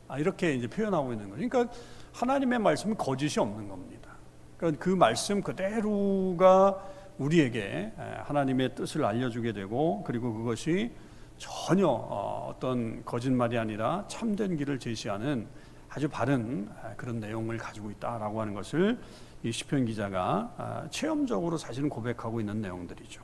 아, 0.09 0.19
이렇게 0.19 0.55
이제 0.55 0.67
표현하고 0.67 1.12
있는 1.12 1.31
거죠. 1.31 1.49
그러니까 1.49 1.73
하나님의 2.12 2.59
말씀은 2.59 2.97
거짓이 2.97 3.40
없는 3.40 3.69
겁니다. 3.69 4.11
그러니까 4.59 4.85
그 4.85 4.90
말씀 4.90 5.43
그대로가 5.43 6.85
우리에게 7.19 7.93
하나님의 8.25 8.75
뜻을 8.75 9.05
알려주게 9.05 9.52
되고 9.52 10.02
그리고 10.05 10.35
그것이 10.35 10.93
전혀 11.38 11.87
어, 11.87 12.52
어떤 12.52 13.05
거짓말이 13.05 13.59
아니라 13.59 14.05
참된 14.09 14.57
길을 14.57 14.78
제시하는 14.78 15.47
아주 15.88 16.09
바른 16.09 16.68
그런 16.97 17.21
내용을 17.21 17.59
가지고 17.59 17.90
있다라고 17.90 18.40
하는 18.40 18.54
것을 18.54 18.99
이 19.42 19.52
시편 19.52 19.87
기자가 19.87 20.52
아, 20.57 20.88
체험적으로 20.90 21.57
사실은 21.57 21.88
고백하고 21.88 22.40
있는 22.40 22.61
내용들이죠. 22.61 23.23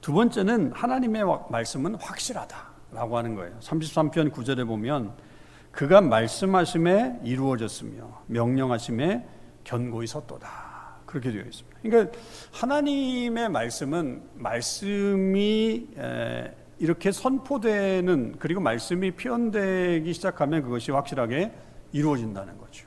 두 0.00 0.12
번째는 0.12 0.72
하나님의 0.72 1.22
말씀은 1.50 1.94
확실하다라고 1.96 3.16
하는 3.16 3.34
거예요. 3.34 3.56
33편 3.60 4.32
9절에 4.32 4.66
보면 4.66 5.12
그가 5.70 6.00
말씀하심에 6.00 7.20
이루어졌으며 7.24 8.22
명령하심에 8.26 9.26
견고히 9.64 10.06
섰도다. 10.06 10.68
그렇게 11.06 11.30
되어 11.32 11.42
있습니다. 11.42 11.78
그러니까 11.82 12.18
하나님의 12.52 13.48
말씀은 13.48 14.22
말씀이 14.34 15.88
이렇게 16.78 17.10
선포되는 17.10 18.36
그리고 18.38 18.60
말씀이 18.60 19.12
표현되기 19.12 20.12
시작하면 20.12 20.62
그것이 20.62 20.92
확실하게 20.92 21.52
이루어진다는 21.92 22.58
거죠. 22.58 22.86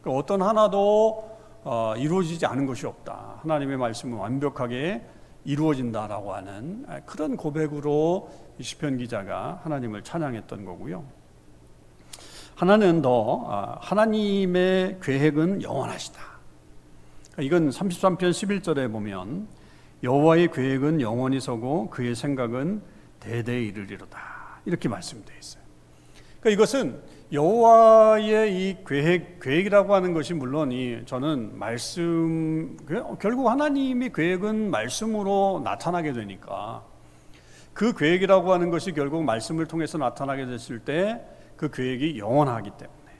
그러니까 0.00 0.20
어떤 0.20 0.42
하나도 0.42 1.30
어, 1.64 1.94
이루어지지 1.96 2.44
않은 2.44 2.66
것이 2.66 2.86
없다. 2.86 3.40
하나님의 3.42 3.76
말씀은 3.76 4.18
완벽하게 4.18 5.02
이루어진다라고 5.44 6.34
하는 6.34 6.86
그런 7.06 7.36
고백으로 7.36 8.30
시편 8.60 8.98
기자가 8.98 9.60
하나님을 9.64 10.02
찬양했던 10.02 10.64
거고요. 10.64 11.04
하나는 12.54 13.02
더 13.02 13.46
아, 13.48 13.78
하나님의 13.80 14.98
계획은 15.02 15.62
영원하시다. 15.62 16.20
이건 17.40 17.70
33편 17.70 18.30
11절에 18.30 18.92
보면 18.92 19.48
여호와의 20.02 20.50
계획은 20.52 21.00
영원히 21.00 21.40
서고 21.40 21.88
그의 21.90 22.14
생각은 22.14 22.82
대대에 23.22 23.62
이르리로다. 23.62 24.18
이렇게 24.64 24.88
말씀되어 24.88 25.36
있어요. 25.38 25.62
그러니까 26.40 26.50
이것은 26.50 27.00
여호와의 27.32 28.52
이 28.54 28.76
계획 28.86 29.40
계획이라고 29.40 29.94
하는 29.94 30.12
것이 30.12 30.34
물론 30.34 30.70
이 30.72 31.00
저는 31.06 31.58
말씀 31.58 32.76
그 32.84 33.02
결국 33.18 33.48
하나님이 33.48 34.10
계획은 34.10 34.70
말씀으로 34.70 35.62
나타나게 35.64 36.12
되니까 36.12 36.84
그 37.72 37.94
계획이라고 37.94 38.52
하는 38.52 38.70
것이 38.70 38.92
결국 38.92 39.24
말씀을 39.24 39.66
통해서 39.66 39.98
나타나게 39.98 40.46
됐을 40.46 40.80
때 40.80 41.32
그 41.62 41.70
계획이 41.70 42.18
영원하기 42.18 42.70
때문에 42.70 43.12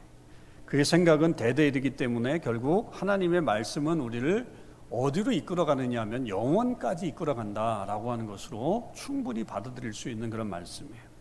그의 0.67 0.85
생각은 0.85 1.35
대대이기 1.35 1.91
때문에 1.91 2.39
결국 2.39 2.91
하나님의 2.93 3.41
말씀은 3.41 4.01
우리를 4.01 4.47
어디로 4.93 5.33
이끌어가느냐 5.33 6.03
하면 6.03 6.29
영원까지 6.29 7.09
이끌어간다라고 7.09 8.13
하는 8.13 8.27
것으로 8.27 8.93
충분히 8.95 9.43
받아들일 9.43 9.95
수 9.95 10.11
있는 10.11 10.29
그런 10.29 10.49
말씀이에요. 10.51 11.13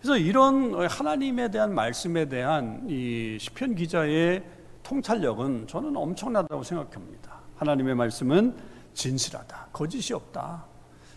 그래서 0.00 0.16
이런 0.16 0.86
하나님에 0.86 1.50
대한 1.50 1.74
말씀에 1.74 2.26
대한 2.26 2.86
이 2.88 3.36
시편 3.40 3.74
기자의 3.74 4.44
통찰력은 4.84 5.66
저는 5.66 5.96
엄청나다고 5.96 6.62
생각합니다. 6.62 7.40
하나님의 7.56 7.96
말씀은 7.96 8.56
진실하다. 8.94 9.68
거짓이 9.72 10.14
없다. 10.14 10.64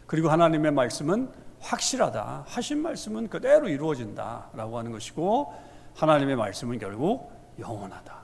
그리고 0.07 0.29
하나님의 0.29 0.71
말씀은 0.71 1.31
확실하다. 1.59 2.45
하신 2.47 2.81
말씀은 2.81 3.29
그대로 3.29 3.69
이루어진다라고 3.69 4.79
하는 4.79 4.91
것이고 4.91 5.53
하나님의 5.93 6.35
말씀은 6.35 6.79
결국 6.79 7.31
영원하다. 7.59 8.15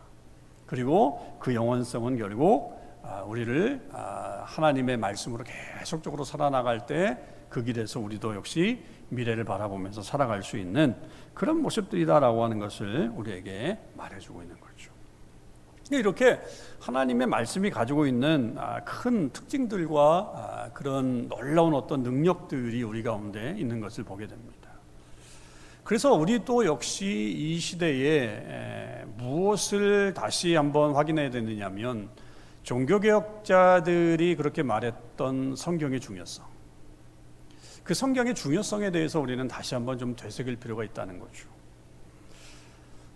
그리고 0.66 1.38
그 1.40 1.54
영원성은 1.54 2.18
결국 2.18 2.74
아, 2.74 2.77
우리를 3.26 3.90
아, 3.92 4.44
하나님의 4.46 4.98
말씀으로 4.98 5.44
계속적으로 5.44 6.24
살아나갈 6.24 6.86
때 6.86 7.38
그 7.50 7.64
길에서 7.64 8.00
우리도 8.00 8.36
역시 8.36 8.84
미래를 9.10 9.44
바라보면서 9.46 10.02
살아갈 10.02 10.44
수 10.44 10.58
있는 10.58 10.96
그런 11.34 11.62
모습들이다라고 11.62 12.44
하는 12.44 12.60
것을 12.60 13.12
우리에게 13.16 13.80
말해주고 13.96 14.42
있는 14.42 14.60
거죠. 14.60 14.92
이렇게 15.90 16.42
하나님의 16.82 17.28
말씀이 17.28 17.70
가지고 17.70 18.06
있는 18.08 18.56
아, 18.58 18.84
큰 18.84 19.30
특징들과 19.32 20.32
아, 20.36 20.70
그런 20.74 21.30
놀라운 21.30 21.74
어떤 21.74 22.04
능력들이 22.04 22.84
우리 22.84 23.04
가운데 23.04 23.56
있는 23.58 23.80
것을 23.80 24.04
보게 24.04 24.28
됩니다. 24.28 24.58
그래서 25.86 26.14
우리 26.14 26.44
또 26.44 26.66
역시 26.66 27.06
이 27.06 27.58
시대에 27.60 29.06
무엇을 29.16 30.14
다시 30.14 30.54
한번 30.54 30.94
확인해야 30.94 31.30
되느냐면 31.30 32.10
종교개혁자들이 32.68 34.36
그렇게 34.36 34.62
말했던 34.62 35.56
성경의 35.56 36.02
중요성. 36.02 36.46
그 37.86 37.94
성경의 37.94 38.36
중요성에 38.36 38.92
대해서 38.92 39.22
우리는 39.22 39.48
다시 39.48 39.74
한번 39.74 39.98
좀 39.98 40.18
되새길 40.18 40.58
필요가 40.58 40.84
있다는 40.84 41.18
거죠. 41.18 41.48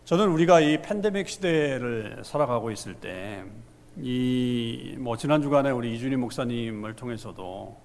저는 0.05 0.29
우리가 0.29 0.61
이 0.61 0.81
팬데믹 0.81 1.27
시대를 1.27 2.21
살아가고 2.23 2.71
있을 2.71 2.93
때, 2.93 3.43
이, 3.97 4.95
뭐, 4.97 5.17
지난 5.17 5.41
주간에 5.41 5.69
우리 5.69 5.95
이준희 5.95 6.15
목사님을 6.15 6.95
통해서도 6.95 7.75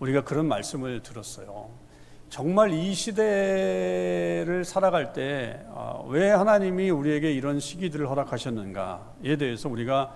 우리가 0.00 0.24
그런 0.24 0.48
말씀을 0.48 1.04
들었어요. 1.04 1.70
정말 2.30 2.72
이 2.72 2.92
시대를 2.92 4.64
살아갈 4.64 5.12
때왜 5.12 6.32
아, 6.32 6.40
하나님이 6.40 6.90
우리에게 6.90 7.30
이런 7.30 7.60
시기들을 7.60 8.10
허락하셨는가에 8.10 9.36
대해서 9.38 9.68
우리가 9.68 10.12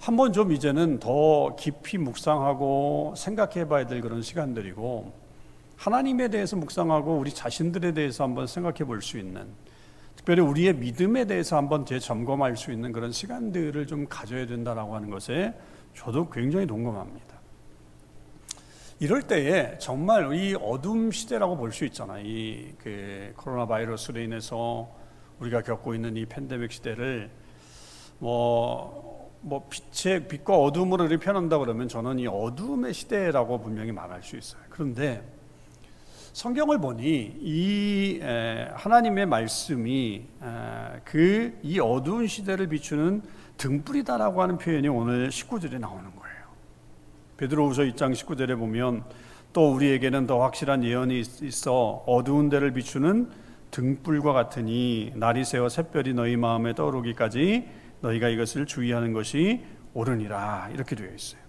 한번 0.00 0.32
좀 0.32 0.52
이제는 0.52 1.00
더 1.00 1.56
깊이 1.56 1.98
묵상하고 1.98 3.14
생각해 3.16 3.66
봐야 3.68 3.86
될 3.86 4.00
그런 4.00 4.22
시간들이고 4.22 5.12
하나님에 5.76 6.28
대해서 6.28 6.56
묵상하고 6.56 7.16
우리 7.18 7.32
자신들에 7.32 7.92
대해서 7.92 8.24
한번 8.24 8.46
생각해 8.46 8.84
볼 8.84 9.02
수 9.02 9.18
있는 9.18 9.46
특별히 10.16 10.40
우리의 10.42 10.74
믿음에 10.74 11.24
대해서 11.26 11.56
한번 11.56 11.84
재점검할 11.84 12.56
수 12.56 12.72
있는 12.72 12.92
그런 12.92 13.12
시간들을 13.12 13.86
좀 13.86 14.06
가져야 14.08 14.46
된다라고 14.46 14.94
하는 14.94 15.10
것에 15.10 15.54
저도 15.94 16.30
굉장히 16.30 16.66
동감합니다. 16.66 17.36
이럴 18.98 19.22
때에 19.22 19.76
정말 19.78 20.32
이 20.34 20.54
어둠 20.58 21.10
시대라고 21.10 21.56
볼 21.56 21.70
수 21.70 21.84
있잖아요. 21.84 22.24
이 22.24 22.74
그 22.82 23.32
코로나 23.36 23.66
바이러스로 23.66 24.20
인해서 24.20 24.88
우리가 25.40 25.60
겪고 25.62 25.94
있는 25.94 26.16
이 26.16 26.24
팬데믹 26.24 26.72
시대를 26.72 27.30
뭐, 28.18 29.15
뭐 29.46 29.68
빛의 29.70 30.26
빛과 30.26 30.56
어둠으로 30.56 31.04
이렇게 31.04 31.24
표현한다 31.24 31.58
그러면 31.58 31.86
저는 31.86 32.18
이 32.18 32.26
어둠의 32.26 32.92
시대라고 32.92 33.60
분명히 33.60 33.92
말할 33.92 34.20
수 34.24 34.36
있어요. 34.36 34.60
그런데 34.68 35.22
성경을 36.32 36.78
보니 36.80 37.36
이 37.40 38.20
하나님의 38.74 39.26
말씀이 39.26 40.24
그 41.04 41.56
이 41.62 41.78
어두운 41.78 42.26
시대를 42.26 42.66
비추는 42.66 43.22
등불이다라고 43.56 44.42
하는 44.42 44.58
표현이 44.58 44.88
오늘 44.88 45.28
19절에 45.28 45.78
나오는 45.78 46.04
거예요. 46.04 46.36
베드로후서 47.36 47.82
2장 47.82 48.12
19절에 48.14 48.58
보면 48.58 49.04
또 49.52 49.72
우리에게는 49.72 50.26
더 50.26 50.42
확실한 50.42 50.82
예언이 50.82 51.20
있어 51.20 52.02
어두운 52.06 52.48
데를 52.48 52.72
비추는 52.72 53.30
등불과 53.70 54.32
같으니 54.32 55.12
날이 55.14 55.44
새어 55.44 55.68
샛별이 55.68 56.14
너희 56.14 56.36
마음에 56.36 56.74
떠오르기까지 56.74 57.85
너희가 58.00 58.28
이것을 58.28 58.66
주의하는 58.66 59.12
것이 59.12 59.62
옳으니라 59.94 60.70
이렇게 60.72 60.94
되어 60.94 61.12
있어요. 61.14 61.40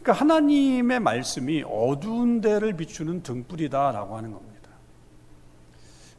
그러니까 0.00 0.12
하나님의 0.24 1.00
말씀이 1.00 1.64
어두운 1.66 2.40
데를 2.40 2.74
비추는 2.74 3.22
등불이다라고 3.22 4.16
하는 4.16 4.32
겁니다. 4.32 4.56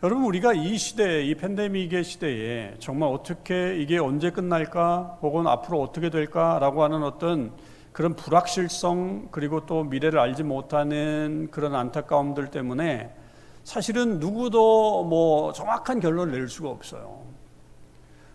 여러분 0.03 0.25
우리가 0.25 0.53
이 0.53 0.77
시대, 0.77 1.23
이 1.23 1.33
팬데믹의 1.33 2.03
시대에 2.03 2.75
정말 2.79 3.09
어떻게 3.09 3.77
이게 3.81 3.97
언제 3.97 4.29
끝날까, 4.29 5.19
혹은 5.21 5.47
앞으로 5.47 5.81
어떻게 5.81 6.09
될까라고 6.09 6.83
하는 6.83 7.01
어떤 7.03 7.51
그런 7.93 8.15
불확실성 8.15 9.29
그리고 9.31 9.65
또 9.65 9.83
미래를 9.83 10.19
알지 10.19 10.43
못하는 10.43 11.47
그런 11.49 11.73
안타까움들 11.73 12.51
때문에 12.51 13.11
사실은 13.63 14.19
누구도 14.19 15.03
뭐 15.05 15.51
정확한 15.51 15.99
결론을 15.99 16.37
낼 16.37 16.47
수가 16.47 16.69
없어요. 16.69 17.26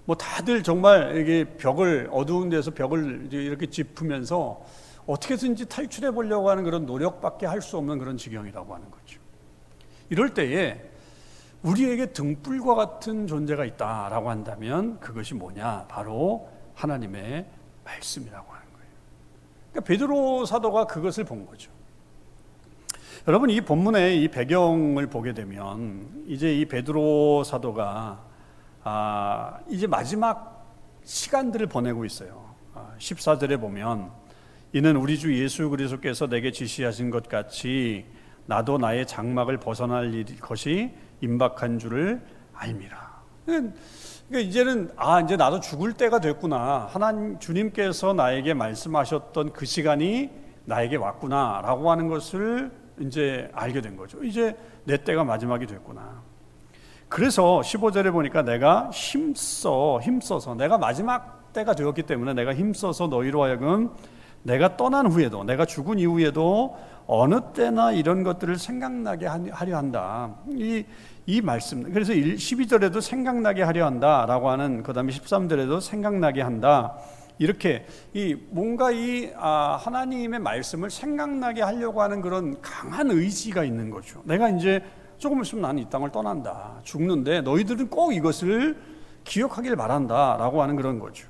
뭐 0.05 0.17
다들 0.17 0.63
정말 0.63 1.17
이게 1.17 1.45
벽을 1.57 2.09
어두운 2.11 2.49
데서 2.49 2.73
벽을 2.73 3.29
이렇게 3.33 3.67
짚으면서 3.67 4.65
어떻게든지 5.07 5.67
탈출해 5.67 6.11
보려고 6.13 6.51
하는 6.51 6.65
그런 6.65 6.87
노력밖에 6.87 7.47
할 7.47 7.61
수 7.61 7.77
없는 7.77 7.99
그런 7.99 8.17
지경이라고 8.17 8.75
하는 8.75 8.91
거죠. 8.91 9.21
이럴 10.11 10.35
때에 10.35 10.81
우리에게 11.63 12.07
등불과 12.07 12.75
같은 12.75 13.27
존재가 13.27 13.65
있다라고 13.65 14.31
한다면 14.31 14.99
그것이 14.99 15.35
뭐냐? 15.35 15.87
바로 15.89 16.49
하나님의 16.75 17.47
말씀이라고 17.85 18.53
하는 18.53 18.67
거예요. 18.73 18.87
그러니까 19.71 19.89
베드로 19.89 20.45
사도가 20.45 20.87
그것을 20.87 21.25
본 21.25 21.47
거죠. 21.47 21.71
여러분 23.29 23.51
이 23.51 23.61
본문의 23.61 24.21
이 24.23 24.29
배경을 24.29 25.07
보게 25.07 25.33
되면 25.33 26.25
이제 26.27 26.53
이 26.53 26.65
베드로 26.67 27.45
사도가 27.45 28.32
아, 28.85 29.59
이제 29.69 29.87
마지막 29.87 30.67
시간들을 31.05 31.67
보내고 31.69 32.05
있어요. 32.05 32.55
아, 32.75 32.93
14절에 32.99 33.61
보면 33.61 34.11
이는 34.73 34.97
우리 34.97 35.19
주 35.19 35.37
예수 35.39 35.69
그리스도께서 35.69 36.27
내게 36.27 36.51
지시하신 36.51 37.11
것 37.11 37.29
같이 37.29 38.07
나도 38.47 38.79
나의 38.79 39.07
장막을 39.07 39.59
벗어날 39.59 40.25
것이 40.41 40.95
임박한 41.21 41.79
줄을 41.79 42.23
알미라. 42.55 43.23
그러니까 43.45 44.49
이제는 44.49 44.91
아 44.97 45.21
이제 45.21 45.37
나도 45.37 45.61
죽을 45.61 45.93
때가 45.93 46.21
됐구나. 46.21 46.89
하나님 46.91 47.39
주님께서 47.39 48.15
나에게 48.15 48.55
말씀하셨던 48.55 49.53
그 49.53 49.67
시간이 49.67 50.31
나에게 50.65 50.97
왔구나라고 50.97 51.91
하는 51.91 52.09
것을 52.09 52.73
이제 53.01 53.51
알게 53.53 53.81
된 53.81 53.97
거죠. 53.97 54.23
이제 54.25 54.57
내 54.85 54.97
때가 54.97 55.25
마지막이 55.25 55.67
됐구나. 55.67 56.23
그래서 57.13 57.61
15절에 57.63 58.11
보니까 58.11 58.41
내가 58.41 58.89
힘써 58.91 60.01
힘써서 60.03 60.55
내가 60.55 60.79
마지막 60.79 61.53
때가 61.53 61.75
되었기 61.75 62.05
때문에 62.05 62.33
내가 62.33 62.55
힘써서 62.55 63.07
너희로 63.07 63.43
하여금 63.43 63.91
내가 64.43 64.79
떠난 64.79 65.07
후에도 65.07 65.45
내가 65.45 65.67
죽은 65.67 65.99
이후에도 65.99 66.75
어느 67.07 67.39
때나 67.53 67.93
이런 67.93 68.23
것들을 68.23 68.57
생각나게 68.57 69.27
하려 69.27 69.77
한다. 69.77 70.37
이, 70.53 70.87
이 71.27 71.43
말씀. 71.43 71.83
그래서 71.93 72.15
12절에도 72.15 73.03
생각나게 73.03 73.61
하려 73.61 73.85
한다 73.85 74.25
라고 74.27 74.49
하는 74.49 74.83
그 74.83 74.95
다음에 74.95 75.13
13절에도 75.13 75.83
생각나게 75.83 76.41
한다. 76.41 76.97
이렇게 77.39 77.85
이 78.15 78.35
뭔가 78.49 78.91
이 78.91 79.31
아, 79.37 79.79
하나님의 79.79 80.41
말씀을 80.41 80.89
생각나게 80.89 81.61
하려고 81.61 82.01
하는 82.01 82.23
그런 82.23 82.59
강한 82.63 83.11
의지가 83.11 83.65
있는 83.65 83.91
거죠. 83.91 84.23
내가 84.25 84.49
이제 84.49 84.83
조금 85.23 85.41
있으면 85.41 85.63
나는 85.63 85.81
이 85.81 85.89
땅을 85.89 86.11
떠난다. 86.11 86.81
죽는데 86.83 87.43
너희들은 87.43 87.91
꼭 87.91 88.13
이것을 88.13 88.77
기억하길 89.23 89.77
바란다 89.77 90.37
라고 90.37 90.63
하는 90.63 90.75
그런 90.75 90.99
거죠. 90.99 91.29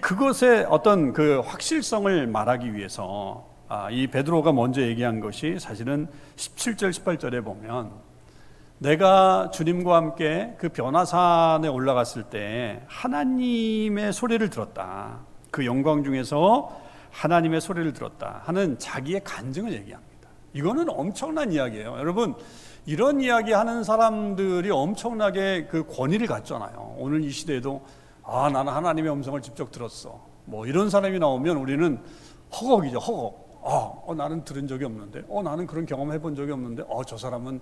그것의 0.00 0.66
어떤 0.70 1.12
그 1.12 1.40
확실성을 1.44 2.28
말하기 2.28 2.72
위해서 2.74 3.48
아, 3.66 3.90
이 3.90 4.06
베드로가 4.06 4.52
먼저 4.52 4.80
얘기한 4.80 5.18
것이 5.18 5.58
사실은 5.58 6.06
17절 6.36 6.90
18절에 6.90 7.44
보면 7.44 7.90
내가 8.78 9.50
주님과 9.50 9.96
함께 9.96 10.54
그 10.56 10.68
변화산에 10.68 11.66
올라갔을 11.66 12.22
때 12.30 12.80
하나님의 12.86 14.12
소리를 14.12 14.48
들었다. 14.50 15.18
그 15.50 15.66
영광 15.66 16.04
중에서 16.04 16.80
하나님의 17.10 17.60
소리를 17.60 17.92
들었다 17.92 18.42
하는 18.44 18.78
자기의 18.78 19.22
간증을 19.24 19.72
얘기합니다. 19.72 20.07
이거는 20.52 20.88
엄청난 20.88 21.52
이야기예요. 21.52 21.96
여러분, 21.98 22.34
이런 22.86 23.20
이야기 23.20 23.52
하는 23.52 23.84
사람들이 23.84 24.70
엄청나게 24.70 25.68
그 25.70 25.86
권위를 25.86 26.26
갖잖아요. 26.26 26.96
오늘 26.98 27.22
이 27.22 27.30
시대에도 27.30 27.82
아, 28.22 28.50
나는 28.50 28.72
하나님의 28.72 29.10
음성을 29.12 29.40
직접 29.40 29.70
들었어. 29.72 30.20
뭐 30.44 30.66
이런 30.66 30.90
사람이 30.90 31.18
나오면 31.18 31.56
우리는 31.56 32.02
허걱이죠, 32.54 32.98
허걱. 32.98 33.48
아, 33.64 33.70
어, 34.06 34.14
나는 34.14 34.44
들은 34.44 34.66
적이 34.66 34.84
없는데, 34.84 35.24
어, 35.28 35.42
나는 35.42 35.66
그런 35.66 35.84
경험 35.84 36.12
해본 36.12 36.34
적이 36.34 36.52
없는데, 36.52 36.84
어, 36.88 37.04
저 37.04 37.16
사람은 37.16 37.60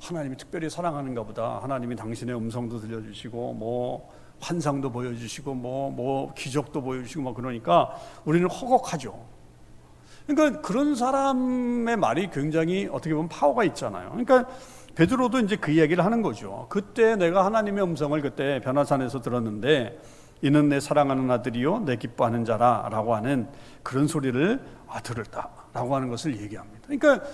하나님이 0.00 0.36
특별히 0.36 0.68
사랑하는가 0.68 1.22
보다. 1.22 1.60
하나님이 1.62 1.96
당신의 1.96 2.36
음성도 2.36 2.78
들려주시고, 2.78 3.54
뭐, 3.54 4.10
환상도 4.40 4.90
보여주시고, 4.90 5.54
뭐, 5.54 5.90
뭐, 5.90 6.34
기적도 6.34 6.82
보여주시고, 6.82 7.22
막 7.22 7.34
그러니까 7.34 7.94
우리는 8.24 8.48
허걱하죠. 8.48 9.14
그러니까 10.34 10.60
그런 10.60 10.94
사람의 10.94 11.96
말이 11.96 12.30
굉장히 12.30 12.88
어떻게 12.90 13.14
보면 13.14 13.28
파워가 13.28 13.64
있잖아요. 13.64 14.10
그러니까 14.10 14.48
베드로도 14.94 15.40
이제 15.40 15.56
그 15.56 15.70
이야기를 15.70 16.04
하는 16.04 16.22
거죠. 16.22 16.66
그때 16.68 17.16
내가 17.16 17.44
하나님의 17.44 17.82
음성을 17.84 18.20
그때 18.20 18.60
변화산에서 18.62 19.20
들었는데 19.20 19.98
이는 20.42 20.68
내 20.68 20.80
사랑하는 20.80 21.30
아들이요 21.30 21.80
내 21.80 21.96
기뻐하는 21.96 22.44
자라라고 22.44 23.14
하는 23.14 23.48
그런 23.82 24.06
소리를 24.06 24.60
아 24.88 25.00
들었다라고 25.00 25.94
하는 25.94 26.08
것을 26.08 26.40
얘기합니다. 26.40 26.80
그러니까 26.86 27.24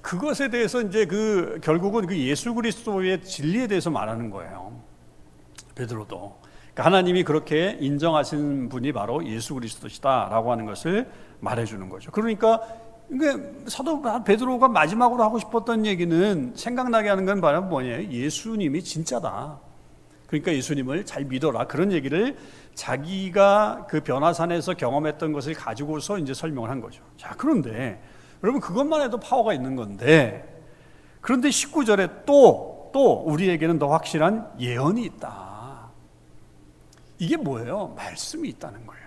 그것에 0.00 0.48
대해서 0.48 0.80
이제 0.80 1.06
그 1.06 1.60
결국은 1.62 2.06
그 2.06 2.18
예수 2.18 2.54
그리스도의 2.54 3.22
진리에 3.22 3.66
대해서 3.66 3.90
말하는 3.90 4.30
거예요. 4.30 4.80
베드로도 5.74 6.44
그러니까 6.74 6.84
하나님이 6.84 7.22
그렇게 7.22 7.76
인정하신 7.80 8.68
분이 8.68 8.92
바로 8.92 9.24
예수 9.26 9.54
그리스도시다라고 9.54 10.50
하는 10.50 10.66
것을 10.66 11.08
말해주는 11.44 11.88
거죠. 11.88 12.10
그러니까 12.10 12.60
그러니까 13.08 13.48
사도 13.66 14.02
베드로가 14.24 14.68
마지막으로 14.68 15.22
하고 15.22 15.38
싶었던 15.38 15.86
얘기는 15.86 16.52
생각나게 16.56 17.08
하는 17.08 17.26
건 17.26 17.40
바로 17.40 17.62
뭐냐 17.62 18.04
예수님이 18.04 18.82
진짜다. 18.82 19.60
그러니까 20.26 20.52
예수님을 20.52 21.04
잘 21.04 21.24
믿어라. 21.24 21.66
그런 21.66 21.92
얘기를 21.92 22.36
자기가 22.74 23.86
그 23.88 24.00
변화산에서 24.00 24.74
경험했던 24.74 25.32
것을 25.32 25.54
가지고서 25.54 26.18
이제 26.18 26.34
설명을 26.34 26.70
한 26.70 26.80
거죠. 26.80 27.02
자, 27.16 27.34
그런데 27.36 28.02
여러분 28.42 28.60
그것만 28.60 29.02
해도 29.02 29.20
파워가 29.20 29.54
있는 29.54 29.76
건데 29.76 30.50
그런데 31.20 31.48
19절에 31.48 32.26
또, 32.26 32.90
또 32.92 33.22
우리에게는 33.22 33.78
더 33.78 33.88
확실한 33.88 34.50
예언이 34.58 35.04
있다. 35.04 35.88
이게 37.18 37.36
뭐예요? 37.36 37.94
말씀이 37.96 38.48
있다는 38.50 38.86
거예요. 38.86 39.03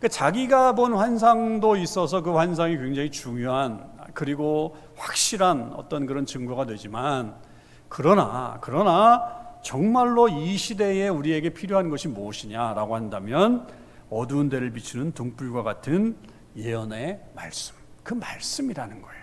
그러니까 0.00 0.08
자기가 0.08 0.74
본 0.74 0.94
환상도 0.94 1.76
있어서 1.76 2.22
그 2.22 2.32
환상이 2.32 2.78
굉장히 2.78 3.10
중요한 3.10 3.86
그리고 4.14 4.74
확실한 4.96 5.74
어떤 5.76 6.06
그런 6.06 6.24
증거가 6.24 6.64
되지만 6.64 7.34
그러나 7.90 8.56
그러나 8.62 9.58
정말로 9.62 10.28
이 10.30 10.56
시대에 10.56 11.08
우리에게 11.08 11.50
필요한 11.50 11.90
것이 11.90 12.08
무엇이냐라고 12.08 12.96
한다면 12.96 13.68
어두운 14.08 14.48
데를 14.48 14.72
비추는 14.72 15.12
등불과 15.12 15.62
같은 15.62 16.16
예언의 16.56 17.20
말씀 17.34 17.76
그 18.02 18.14
말씀이라는 18.14 19.02
거예요. 19.02 19.20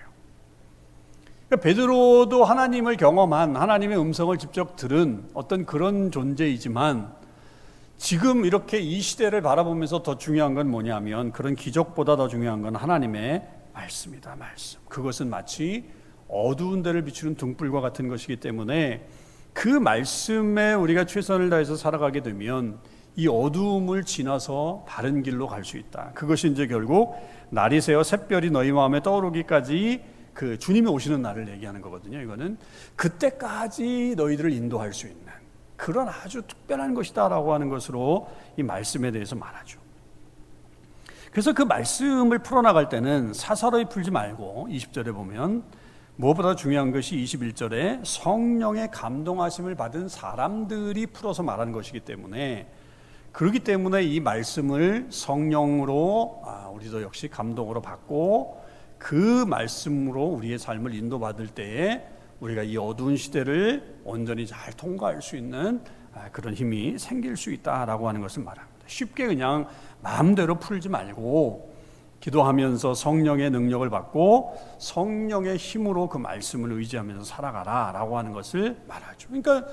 그러니까 1.47 1.63
베드로도 1.63 2.45
하나님을 2.45 2.97
경험한 2.97 3.55
하나님의 3.55 3.99
음성을 3.99 4.37
직접 4.37 4.75
들은 4.75 5.27
어떤 5.33 5.65
그런 5.65 6.11
존재이지만 6.11 7.16
지금 7.97 8.45
이렇게 8.45 8.77
이 8.79 9.01
시대를 9.01 9.41
바라보면서 9.41 10.03
더 10.03 10.17
중요한 10.17 10.53
건 10.53 10.69
뭐냐면 10.69 11.31
그런 11.31 11.55
기적보다 11.55 12.15
더 12.15 12.27
중요한 12.27 12.61
건 12.61 12.75
하나님의 12.75 13.47
말씀이다, 13.73 14.35
말씀. 14.35 14.79
그것은 14.87 15.29
마치 15.29 15.89
어두운 16.27 16.83
데를 16.83 17.03
비추는 17.03 17.35
등불과 17.35 17.81
같은 17.81 18.07
것이기 18.07 18.37
때문에 18.37 19.07
그 19.53 19.67
말씀에 19.67 20.73
우리가 20.73 21.05
최선을 21.05 21.49
다해서 21.49 21.75
살아가게 21.75 22.21
되면 22.21 22.79
이 23.15 23.27
어두움을 23.27 24.03
지나서 24.03 24.85
바른 24.87 25.23
길로 25.23 25.47
갈 25.47 25.63
수 25.63 25.77
있다. 25.77 26.11
그것이 26.13 26.49
이제 26.49 26.67
결국 26.67 27.15
날이 27.49 27.81
새어 27.81 28.03
샛별이 28.03 28.51
너희 28.51 28.71
마음에 28.71 29.01
떠오르기까지 29.01 30.03
그 30.33 30.59
주님이 30.59 30.87
오시는 30.87 31.23
날을 31.23 31.49
얘기하는 31.49 31.81
거거든요. 31.81 32.21
이거는 32.21 32.57
그때까지 32.95 34.13
너희들을 34.15 34.51
인도할 34.53 34.93
수 34.93 35.07
있는 35.07 35.26
그런 35.77 36.09
아주 36.09 36.41
특별한 36.41 36.93
것이다라고 36.93 37.53
하는 37.53 37.69
것으로 37.69 38.27
이 38.57 38.63
말씀에 38.63 39.11
대해서 39.11 39.35
말하죠. 39.35 39.79
그래서 41.31 41.53
그 41.53 41.61
말씀을 41.61 42.39
풀어나갈 42.39 42.89
때는 42.89 43.33
사사로이 43.33 43.85
풀지 43.85 44.11
말고 44.11 44.67
20절에 44.71 45.13
보면 45.13 45.63
무엇보다 46.15 46.55
중요한 46.55 46.91
것이 46.91 47.15
21절에 47.15 48.01
성령의 48.03 48.89
감동하심을 48.89 49.75
받은 49.75 50.09
사람들이 50.09 51.05
풀어서 51.07 51.43
말하는 51.43 51.71
것이기 51.73 51.99
때문에 51.99 52.67
그렇기 53.31 53.59
때문에 53.59 54.01
이 54.01 54.19
말씀을 54.19 55.07
성령으로 55.11 56.41
아, 56.43 56.69
우리도 56.73 57.03
역시 57.03 57.27
감동으로 57.27 57.83
받고 57.83 58.65
그 58.97 59.45
말씀으로 59.47 60.23
우리의 60.23 60.57
삶을 60.57 60.95
인도받을 60.95 61.49
때에 61.49 62.16
우리가 62.39 62.63
이 62.63 62.77
어두운 62.77 63.17
시대를 63.17 64.01
온전히 64.03 64.45
잘 64.45 64.73
통과할 64.73 65.21
수 65.21 65.35
있는 65.35 65.81
아, 66.13 66.29
그런 66.31 66.53
힘이 66.53 66.97
생길 66.97 67.37
수 67.37 67.51
있다라고 67.51 68.07
하는 68.07 68.21
것을 68.21 68.43
말합니다. 68.43 68.85
쉽게 68.87 69.27
그냥 69.27 69.67
마음대로 70.01 70.55
풀지 70.55 70.89
말고 70.89 71.75
기도하면서 72.19 72.95
성령의 72.95 73.51
능력을 73.51 73.87
받고 73.89 74.57
성령의 74.79 75.57
힘으로 75.57 76.09
그 76.09 76.17
말씀을 76.17 76.71
의지하면서 76.71 77.23
살아가라라고 77.23 78.17
하는 78.17 78.33
것을 78.33 78.77
말하죠. 78.87 79.27
그러니까 79.27 79.67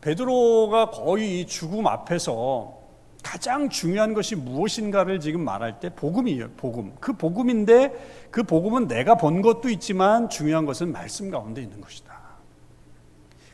베드로가 0.00 0.90
거의 0.90 1.46
죽음 1.46 1.86
앞에서 1.86 2.79
가장 3.22 3.68
중요한 3.68 4.14
것이 4.14 4.34
무엇인가를 4.34 5.20
지금 5.20 5.44
말할 5.44 5.80
때 5.80 5.90
복음이에요. 5.90 6.50
복음. 6.56 6.92
그 7.00 7.12
복음인데 7.12 8.28
그 8.30 8.42
복음은 8.42 8.88
내가 8.88 9.16
본 9.16 9.42
것도 9.42 9.68
있지만 9.68 10.28
중요한 10.28 10.64
것은 10.64 10.92
말씀 10.92 11.30
가운데 11.30 11.62
있는 11.62 11.80
것이다. 11.80 12.18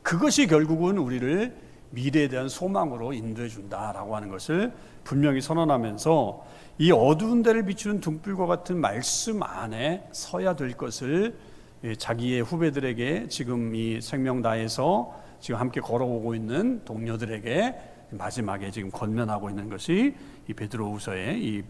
그것이 0.03 0.47
결국은 0.47 0.99
우리를 0.99 1.57
미래에 1.91 2.29
대한 2.29 2.49
소망으로 2.49 3.13
인도해 3.13 3.49
준다라고 3.49 4.15
하는 4.15 4.29
것을 4.29 4.73
분명히 5.03 5.41
선언하면서 5.41 6.45
이 6.79 6.93
어두운 6.93 7.43
데를 7.43 7.65
비추는 7.65 8.01
등불과 8.01 8.47
같은 8.47 8.81
말씀 8.81 9.43
안에 9.43 10.09
서야 10.13 10.57
될 10.57 10.77
것을 10.77 11.37
예, 11.85 11.95
자기의 11.95 12.43
후배들에게 12.43 13.29
지금 13.29 13.75
이 13.75 14.01
생명다에서 14.01 15.15
지금 15.41 15.61
함께 15.61 15.81
걸어오고 15.81 16.35
있는 16.35 16.85
동료들에게 16.85 17.96
마지막에 18.11 18.71
지금 18.71 18.91
권면하고 18.91 19.51
있는 19.51 19.69
것이 19.69 20.15
이 20.49 20.55
베드로후서의 20.55 21.45
이 21.45 21.63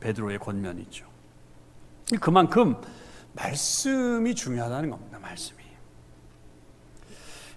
베드로의 0.00 0.38
권면이죠. 0.38 1.06
그만큼 2.20 2.76
말씀이 3.34 4.34
중요하다는 4.34 4.90
겁니다. 4.90 5.18
말씀이. 5.18 5.58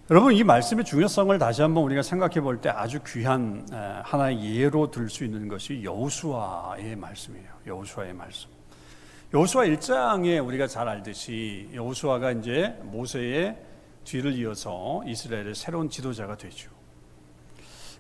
여러분 0.09 0.33
이 0.33 0.43
말씀의 0.43 0.83
중요성을 0.83 1.37
다시 1.39 1.61
한번 1.61 1.83
우리가 1.85 2.01
생각해 2.01 2.41
볼 2.41 2.59
때 2.59 2.67
아주 2.69 2.99
귀한 3.07 3.65
하나의 4.03 4.57
예로 4.57 4.91
들 4.91 5.09
수 5.09 5.23
있는 5.23 5.47
것이 5.47 5.81
여호수아의 5.83 6.97
말씀이에요. 6.97 7.47
여호수아의 7.65 8.13
말씀. 8.13 8.49
여호수아 9.33 9.63
1장에 9.63 10.45
우리가 10.45 10.67
잘 10.67 10.89
알듯이 10.89 11.69
여호수아가 11.73 12.31
이제 12.33 12.77
모세의 12.81 13.57
뒤를 14.03 14.33
이어서 14.33 15.01
이스라엘의 15.07 15.55
새로운 15.55 15.89
지도자가 15.89 16.35
되죠. 16.35 16.69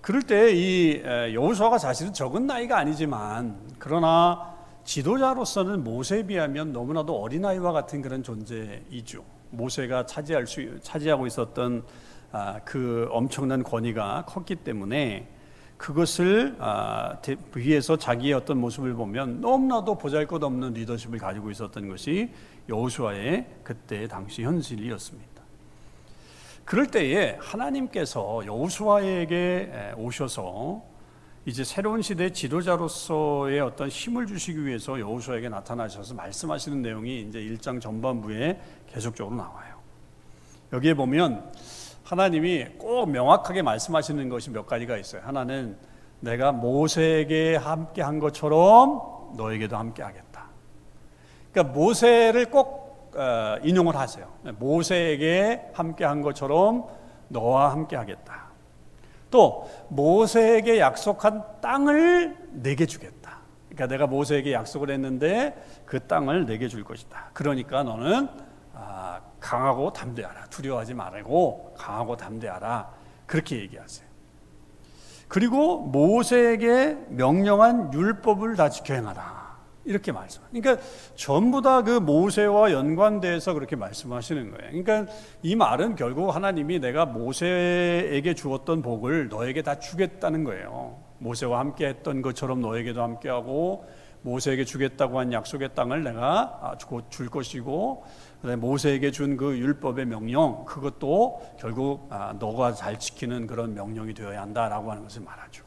그럴 0.01 0.23
때 0.23 0.53
이 0.55 1.01
여호수아가 1.33 1.77
사실은 1.77 2.11
적은 2.11 2.47
나이가 2.47 2.77
아니지만 2.77 3.55
그러나 3.77 4.55
지도자로서는 4.83 5.83
모세에 5.83 6.25
비하면 6.25 6.73
너무나도 6.73 7.21
어린아이와 7.21 7.71
같은 7.71 8.01
그런 8.01 8.23
존재이죠. 8.23 9.23
모세가 9.51 10.05
차지할 10.07 10.47
수 10.47 10.79
차지하고 10.81 11.27
있었던 11.27 11.83
아, 12.31 12.59
그 12.63 13.07
엄청난 13.11 13.61
권위가 13.61 14.25
컸기 14.25 14.55
때문에 14.55 15.27
그것을 15.77 16.55
아, 16.59 17.17
위에서 17.53 17.97
자기의 17.97 18.33
어떤 18.33 18.57
모습을 18.59 18.93
보면 18.93 19.41
너무나도 19.41 19.97
보잘것없는 19.97 20.73
리더십을 20.73 21.19
가지고 21.19 21.51
있었던 21.51 21.89
것이 21.89 22.31
여호수아의 22.69 23.45
그때 23.63 24.07
당시 24.07 24.43
현실이었습니다. 24.43 25.40
그럴 26.65 26.87
때에 26.87 27.37
하나님께서 27.39 28.43
여호수아에게 28.45 29.93
오셔서 29.97 30.83
이제 31.45 31.63
새로운 31.63 32.01
시대의 32.01 32.33
지도자로서의 32.33 33.59
어떤 33.61 33.89
힘을 33.89 34.27
주시기 34.27 34.63
위해서 34.63 34.99
여호수아에게 34.99 35.49
나타나셔서 35.49 36.13
말씀하시는 36.13 36.81
내용이 36.81 37.21
이제 37.21 37.39
1장 37.39 37.81
전반부에 37.81 38.59
계속적으로 38.87 39.35
나와요. 39.35 39.75
여기에 40.71 40.93
보면 40.93 41.51
하나님이 42.03 42.65
꼭 42.77 43.09
명확하게 43.09 43.63
말씀하시는 43.63 44.29
것이 44.29 44.51
몇 44.51 44.67
가지가 44.67 44.97
있어요. 44.97 45.21
하나는 45.25 45.77
내가 46.19 46.51
모세에게 46.51 47.55
함께 47.55 48.01
한 48.01 48.19
것처럼 48.19 49.35
너에게도 49.35 49.75
함께 49.75 50.03
하겠다. 50.03 50.45
그러니까 51.51 51.73
모세를 51.73 52.51
꼭 52.51 52.80
어, 52.80 52.80
인용을 53.63 53.95
하세요. 53.95 54.27
모세에게 54.57 55.71
함께 55.73 56.05
한 56.05 56.21
것처럼 56.21 56.85
너와 57.27 57.71
함께 57.71 57.95
하겠다. 57.95 58.51
또 59.29 59.69
모세에게 59.89 60.79
약속한 60.79 61.43
땅을 61.61 62.37
내게 62.51 62.85
주겠다. 62.85 63.39
그러니까 63.69 63.87
내가 63.87 64.07
모세에게 64.07 64.51
약속을 64.53 64.89
했는데 64.91 65.55
그 65.85 66.05
땅을 66.05 66.45
내게 66.45 66.67
줄 66.67 66.83
것이다. 66.83 67.29
그러니까 67.33 67.83
너는 67.83 68.27
아, 68.73 69.21
강하고 69.39 69.93
담대하라. 69.93 70.45
두려워하지 70.45 70.93
말고 70.93 71.75
강하고 71.77 72.17
담대하라. 72.17 72.89
그렇게 73.25 73.59
얘기하세요. 73.59 74.11
그리고 75.29 75.79
모세에게 75.79 76.97
명령한 77.07 77.93
율법을 77.93 78.57
다 78.57 78.69
지켜 78.69 78.93
행하라. 78.93 79.40
이렇게 79.91 80.11
말씀. 80.11 80.41
그러니까 80.51 80.81
전부 81.15 81.61
다 81.61 81.81
그 81.83 81.99
모세와 81.99 82.71
연관돼서 82.71 83.53
그렇게 83.53 83.75
말씀하시는 83.75 84.51
거예요. 84.51 84.83
그러니까 84.83 85.11
이 85.41 85.55
말은 85.55 85.95
결국 85.95 86.33
하나님이 86.35 86.79
내가 86.79 87.05
모세에게 87.05 88.33
주었던 88.35 88.81
복을 88.81 89.29
너에게 89.29 89.61
다 89.61 89.79
주겠다는 89.79 90.43
거예요. 90.43 90.99
모세와 91.19 91.59
함께 91.59 91.87
했던 91.87 92.21
것처럼 92.21 92.61
너에게도 92.61 93.01
함께 93.01 93.29
하고 93.29 93.85
모세에게 94.23 94.65
주겠다고 94.65 95.19
한 95.19 95.33
약속의 95.33 95.73
땅을 95.73 96.03
내가 96.03 96.77
곧 96.87 97.09
줄 97.09 97.29
것이고 97.29 98.03
모세에게 98.59 99.09
준 99.11 99.37
그 99.37 99.57
율법의 99.57 100.05
명령 100.05 100.65
그것도 100.65 101.41
결국 101.59 102.07
아, 102.11 102.33
너가 102.39 102.73
잘 102.73 102.99
지키는 102.99 103.47
그런 103.47 103.73
명령이 103.73 104.13
되어야 104.13 104.41
한다라고 104.41 104.91
하는 104.91 105.03
것을 105.03 105.23
말하죠. 105.23 105.63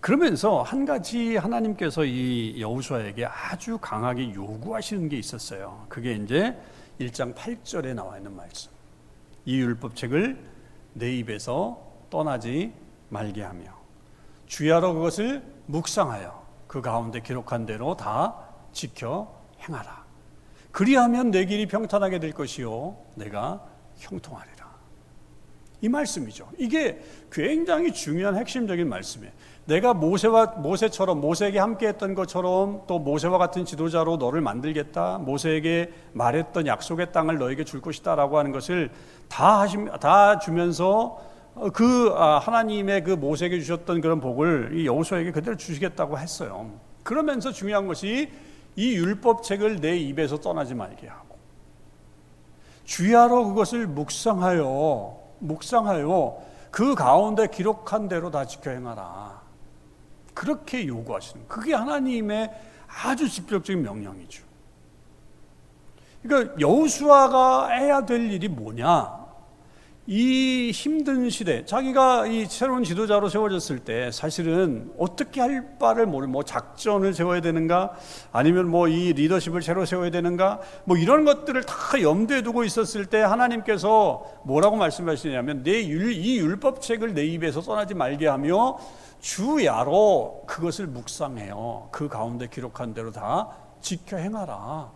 그러면서 0.00 0.62
한 0.62 0.84
가지 0.84 1.36
하나님께서 1.36 2.04
이 2.04 2.60
여호수아에게 2.60 3.24
아주 3.26 3.78
강하게 3.78 4.34
요구하시는 4.34 5.08
게 5.08 5.18
있었어요. 5.18 5.86
그게 5.88 6.14
이제 6.14 6.56
1장 7.00 7.34
8절에 7.34 7.94
나와 7.94 8.16
있는 8.16 8.34
말씀. 8.34 8.70
이 9.44 9.58
율법책을 9.58 10.38
내 10.94 11.16
입에서 11.18 11.80
떠나지 12.10 12.72
말게 13.08 13.42
하며 13.42 13.76
주야로 14.46 14.94
그것을 14.94 15.42
묵상하여 15.66 16.46
그 16.66 16.80
가운데 16.80 17.20
기록한 17.20 17.66
대로 17.66 17.96
다 17.96 18.36
지켜 18.72 19.32
행하라. 19.60 20.04
그리하면 20.72 21.30
내 21.30 21.46
길이 21.46 21.66
평탄하게 21.66 22.18
될 22.18 22.32
것이요 22.32 22.96
내가 23.14 23.66
형통하리라. 23.96 24.66
이 25.80 25.88
말씀이죠. 25.88 26.50
이게 26.58 27.02
굉장히 27.30 27.92
중요한 27.92 28.36
핵심적인 28.36 28.88
말씀이에요. 28.88 29.32
내가 29.66 29.94
모세와 29.94 30.54
모세처럼 30.58 31.20
모세에게 31.20 31.58
함께했던 31.58 32.14
것처럼 32.14 32.82
또 32.86 33.00
모세와 33.00 33.36
같은 33.36 33.64
지도자로 33.64 34.16
너를 34.16 34.40
만들겠다. 34.40 35.18
모세에게 35.18 35.92
말했던 36.12 36.68
약속의 36.68 37.12
땅을 37.12 37.38
너에게 37.38 37.64
줄 37.64 37.80
것이다라고 37.80 38.38
하는 38.38 38.52
것을 38.52 38.90
다 39.28 39.60
하심 39.60 39.86
다 39.98 40.38
주면서 40.38 41.20
그 41.72 42.12
아, 42.16 42.38
하나님의 42.38 43.02
그 43.02 43.10
모세에게 43.10 43.58
주셨던 43.58 44.00
그런 44.00 44.20
복을 44.20 44.70
이 44.74 44.86
여호수아에게 44.86 45.32
그대로 45.32 45.56
주시겠다고 45.56 46.16
했어요. 46.16 46.70
그러면서 47.02 47.50
중요한 47.50 47.88
것이 47.88 48.30
이 48.76 48.92
율법책을 48.92 49.80
내 49.80 49.96
입에서 49.96 50.38
떠나지 50.38 50.74
말게 50.74 51.08
하고 51.08 51.36
주야로 52.84 53.48
그것을 53.48 53.88
묵상하여 53.88 55.18
묵상하여 55.40 56.38
그 56.70 56.94
가운데 56.94 57.48
기록한 57.48 58.06
대로 58.06 58.30
다 58.30 58.44
지켜 58.44 58.70
행하라. 58.70 59.45
그렇게 60.36 60.86
요구하시는 60.86 61.48
그게 61.48 61.72
하나님의 61.72 62.50
아주 63.02 63.26
직접적인 63.26 63.82
명령이죠. 63.82 64.44
그러니까 66.22 66.54
여호수아가 66.60 67.70
해야 67.70 68.04
될 68.04 68.30
일이 68.30 68.46
뭐냐? 68.46 69.16
이 70.08 70.70
힘든 70.72 71.28
시대, 71.30 71.64
자기가 71.64 72.28
이 72.28 72.46
새로운 72.46 72.84
지도자로 72.84 73.28
세워졌을 73.28 73.80
때 73.80 74.12
사실은 74.12 74.92
어떻게 74.98 75.40
할 75.40 75.78
바를 75.80 76.06
모르, 76.06 76.28
뭐 76.28 76.44
작전을 76.44 77.12
세워야 77.12 77.40
되는가, 77.40 77.96
아니면 78.30 78.68
뭐 78.68 78.86
이 78.86 79.14
리더십을 79.14 79.62
새로 79.62 79.84
세워야 79.84 80.10
되는가, 80.10 80.60
뭐 80.84 80.96
이런 80.96 81.24
것들을 81.24 81.60
다 81.64 82.00
염두에 82.00 82.42
두고 82.42 82.62
있었을 82.62 83.06
때 83.06 83.18
하나님께서 83.18 84.24
뭐라고 84.44 84.76
말씀하시냐면 84.76 85.64
내 85.64 85.88
율, 85.88 86.12
이 86.12 86.38
율법책을 86.38 87.14
내 87.14 87.24
입에서 87.24 87.60
떠나지 87.60 87.94
말게 87.94 88.28
하며 88.28 88.78
주야로 89.26 90.44
그것을 90.46 90.86
묵상해요. 90.86 91.88
그 91.90 92.06
가운데 92.06 92.46
기록한 92.46 92.94
대로 92.94 93.10
다 93.10 93.48
지켜 93.80 94.18
행하라. 94.18 94.92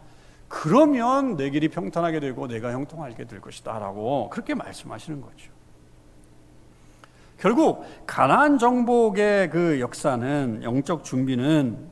그러면 0.46 1.36
내 1.36 1.50
길이 1.50 1.68
평탄하게 1.68 2.20
되고 2.20 2.46
내가 2.46 2.70
형통하게 2.70 3.24
될 3.24 3.40
것이다 3.40 3.80
라고 3.80 4.30
그렇게 4.30 4.54
말씀하시는 4.54 5.20
거죠. 5.20 5.50
결국 7.38 7.84
가나안 8.06 8.58
정복의 8.58 9.50
그 9.50 9.80
역사는 9.80 10.62
영적 10.62 11.02
준비는 11.02 11.88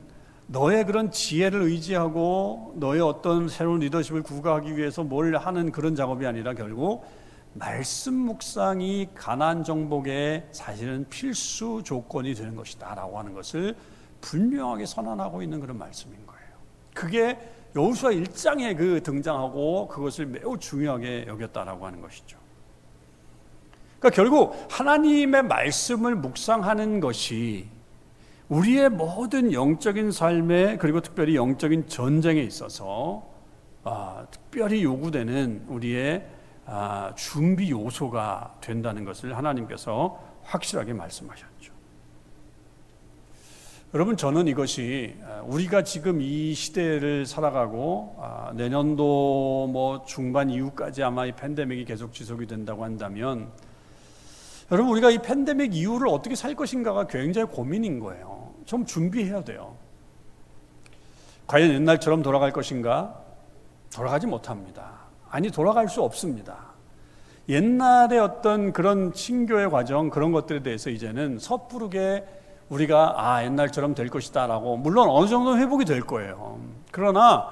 너의 0.47 0.85
그런 0.85 1.11
지혜를 1.11 1.63
의지하고 1.63 2.73
너의 2.77 3.01
어떤 3.01 3.49
새로운 3.49 3.81
리더십을 3.81 4.23
구가하기 4.23 4.77
위해서 4.77 5.03
뭘 5.03 5.35
하는 5.35 5.73
그런 5.73 5.93
작업이 5.93 6.25
아니라 6.25 6.53
결국 6.53 7.03
말씀 7.53 8.13
묵상이 8.13 9.09
가나안 9.15 9.63
정복의 9.63 10.47
사실은 10.51 11.05
필수 11.09 11.81
조건이 11.83 12.33
되는 12.33 12.55
것이다라고 12.55 13.17
하는 13.19 13.33
것을 13.33 13.75
분명하게 14.21 14.85
선언하고 14.85 15.41
있는 15.41 15.59
그런 15.59 15.77
말씀인 15.77 16.15
거예요. 16.25 16.49
그게 16.93 17.39
여호수아 17.75 18.11
1장에 18.11 18.77
그 18.77 19.01
등장하고 19.03 19.87
그것을 19.87 20.25
매우 20.25 20.57
중요하게 20.57 21.25
여겼다라고 21.27 21.85
하는 21.85 22.01
것이죠. 22.01 22.37
그러니까 23.99 24.15
결국 24.15 24.55
하나님의 24.69 25.43
말씀을 25.43 26.15
묵상하는 26.15 26.99
것이 26.99 27.67
우리의 28.47 28.89
모든 28.89 29.53
영적인 29.53 30.11
삶에 30.11 30.77
그리고 30.77 31.01
특별히 31.01 31.35
영적인 31.35 31.87
전쟁에 31.87 32.41
있어서 32.41 33.27
아, 33.83 34.25
특별히 34.31 34.83
요구되는 34.83 35.65
우리의 35.67 36.25
아, 36.25 36.38
준비 37.15 37.71
요소가 37.71 38.57
된다는 38.61 39.05
것을 39.05 39.35
하나님께서 39.35 40.19
확실하게 40.43 40.93
말씀하셨죠. 40.93 41.79
여러분 43.95 44.15
저는 44.17 44.47
이것이 44.47 45.15
아, 45.23 45.41
우리가 45.47 45.83
지금 45.83 46.21
이 46.21 46.53
시대를 46.53 47.25
살아가고 47.25 48.17
아, 48.19 48.51
내년도 48.53 49.67
뭐 49.71 50.05
중반 50.05 50.51
이후까지 50.51 51.01
아마 51.01 51.25
이 51.25 51.31
팬데믹이 51.31 51.85
계속 51.85 52.13
지속이 52.13 52.45
된다고 52.45 52.83
한다면 52.83 53.51
여러분 54.71 54.91
우리가 54.91 55.09
이 55.09 55.17
팬데믹 55.17 55.73
이후를 55.73 56.07
어떻게 56.09 56.35
살 56.35 56.53
것인가가 56.53 57.07
굉장히 57.07 57.47
고민인 57.47 57.99
거예요. 57.99 58.53
좀 58.65 58.85
준비해야 58.85 59.43
돼요. 59.43 59.75
과연 61.47 61.71
옛날처럼 61.71 62.21
돌아갈 62.21 62.53
것인가? 62.53 63.19
돌아가지 63.91 64.27
못합니다. 64.27 64.98
아니 65.29 65.51
돌아갈 65.51 65.87
수 65.87 66.01
없습니다. 66.01 66.69
옛날의 67.47 68.19
어떤 68.19 68.73
그런 68.73 69.11
신교의 69.13 69.69
과정 69.69 70.09
그런 70.09 70.31
것들에 70.31 70.61
대해서 70.61 70.89
이제는 70.89 71.39
섣부르게 71.39 72.23
우리가 72.69 73.15
아 73.17 73.43
옛날처럼 73.43 73.95
될 73.95 74.09
것이다라고 74.09 74.77
물론 74.77 75.09
어느 75.09 75.27
정도 75.27 75.57
회복이 75.57 75.85
될 75.85 76.01
거예요. 76.01 76.59
그러나 76.91 77.51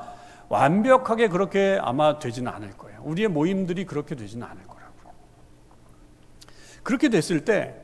완벽하게 0.49 1.27
그렇게 1.27 1.79
아마 1.81 2.19
되지는 2.19 2.51
않을 2.51 2.71
거예요. 2.77 3.01
우리의 3.03 3.27
모임들이 3.27 3.85
그렇게 3.85 4.15
되지는 4.15 4.45
않을 4.45 4.67
거라고. 4.67 4.93
그렇게 6.83 7.09
됐을 7.09 7.43
때 7.43 7.75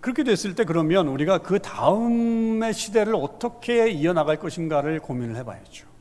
그렇게 0.00 0.24
됐을 0.24 0.56
때 0.56 0.64
그러면 0.64 1.06
우리가 1.06 1.38
그 1.38 1.60
다음의 1.60 2.74
시대를 2.74 3.14
어떻게 3.14 3.88
이어나갈 3.88 4.36
것인가를 4.36 4.98
고민을 4.98 5.36
해봐야죠. 5.36 5.91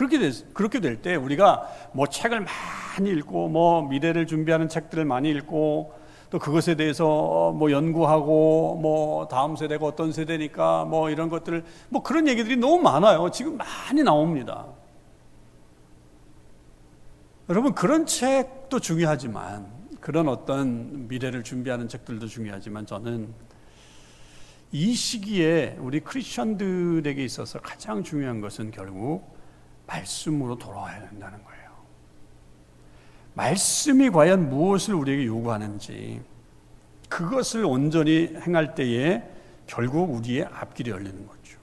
그렇게 0.00 0.18
됐, 0.18 0.54
그렇게 0.54 0.80
될 0.80 1.02
때 1.02 1.14
우리가 1.14 1.68
뭐 1.92 2.06
책을 2.06 2.40
많이 2.40 3.10
읽고 3.10 3.48
뭐 3.48 3.86
미래를 3.86 4.26
준비하는 4.26 4.70
책들을 4.70 5.04
많이 5.04 5.28
읽고 5.28 5.92
또 6.30 6.38
그것에 6.38 6.74
대해서 6.74 7.52
뭐 7.52 7.70
연구하고 7.70 8.78
뭐 8.80 9.28
다음 9.28 9.56
세대가 9.56 9.84
어떤 9.84 10.10
세대니까 10.10 10.86
뭐 10.86 11.10
이런 11.10 11.28
것들 11.28 11.64
뭐 11.90 12.02
그런 12.02 12.28
얘기들이 12.28 12.56
너무 12.56 12.80
많아요. 12.80 13.30
지금 13.30 13.58
많이 13.58 14.02
나옵니다. 14.02 14.68
여러분 17.50 17.74
그런 17.74 18.06
책도 18.06 18.80
중요하지만 18.80 19.66
그런 20.00 20.28
어떤 20.28 21.08
미래를 21.08 21.44
준비하는 21.44 21.88
책들도 21.88 22.26
중요하지만 22.26 22.86
저는 22.86 23.34
이 24.72 24.94
시기에 24.94 25.76
우리 25.78 26.00
크리스천들에게 26.00 27.22
있어서 27.22 27.60
가장 27.60 28.02
중요한 28.02 28.40
것은 28.40 28.70
결국 28.70 29.39
말씀으로 29.90 30.56
돌아와야 30.56 31.00
된다는 31.08 31.42
거예요. 31.44 31.70
말씀이 33.34 34.10
과연 34.10 34.48
무엇을 34.48 34.94
우리에게 34.94 35.26
요구하는지 35.26 36.20
그것을 37.08 37.64
온전히 37.64 38.34
행할 38.46 38.74
때에 38.74 39.22
결국 39.66 40.14
우리의 40.14 40.48
앞길이 40.52 40.90
열리는 40.90 41.26
거죠. 41.26 41.58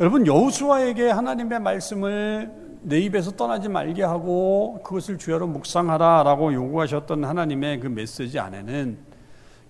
여러분 0.00 0.26
여호수아에게 0.26 1.10
하나님의 1.10 1.60
말씀을 1.60 2.68
내 2.82 3.00
입에서 3.00 3.32
떠나지 3.32 3.68
말게 3.68 4.02
하고 4.04 4.80
그것을 4.84 5.18
주야로 5.18 5.48
묵상하라라고 5.48 6.52
요구하셨던 6.52 7.24
하나님의 7.24 7.80
그 7.80 7.88
메시지 7.88 8.38
안에는 8.38 8.98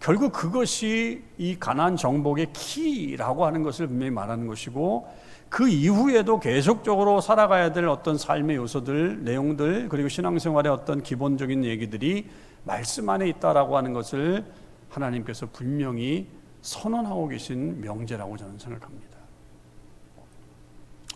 결국 0.01 0.33
그것이 0.33 1.25
이 1.38 1.59
가난 1.59 1.97
정복의 1.97 2.53
키라고 2.53 3.47
하는 3.47 3.62
것을 3.62 3.88
분명히 3.88 4.11
말하는 4.11 4.47
것이고 4.47 5.09
그 5.48 5.68
이후에도 5.68 6.40
계속적으로 6.40 7.20
살아가야 7.20 7.72
될 7.72 7.87
어떤 7.87 8.18
삶의 8.18 8.56
요소들, 8.56 9.24
내용들, 9.24 9.88
그리고 9.88 10.08
신앙생활의 10.08 10.70
어떤 10.70 11.02
기본적인 11.02 11.64
얘기들이 11.64 12.28
말씀 12.64 13.08
안에 13.08 13.28
있다라고 13.28 13.76
하는 13.76 13.92
것을 13.92 14.44
하나님께서 14.90 15.46
분명히 15.52 16.28
선언하고 16.61 17.28
계신 17.28 17.80
명제라고 17.80 18.37
저는 18.37 18.58
생각합니다. 18.58 19.16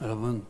여러분, 0.01 0.45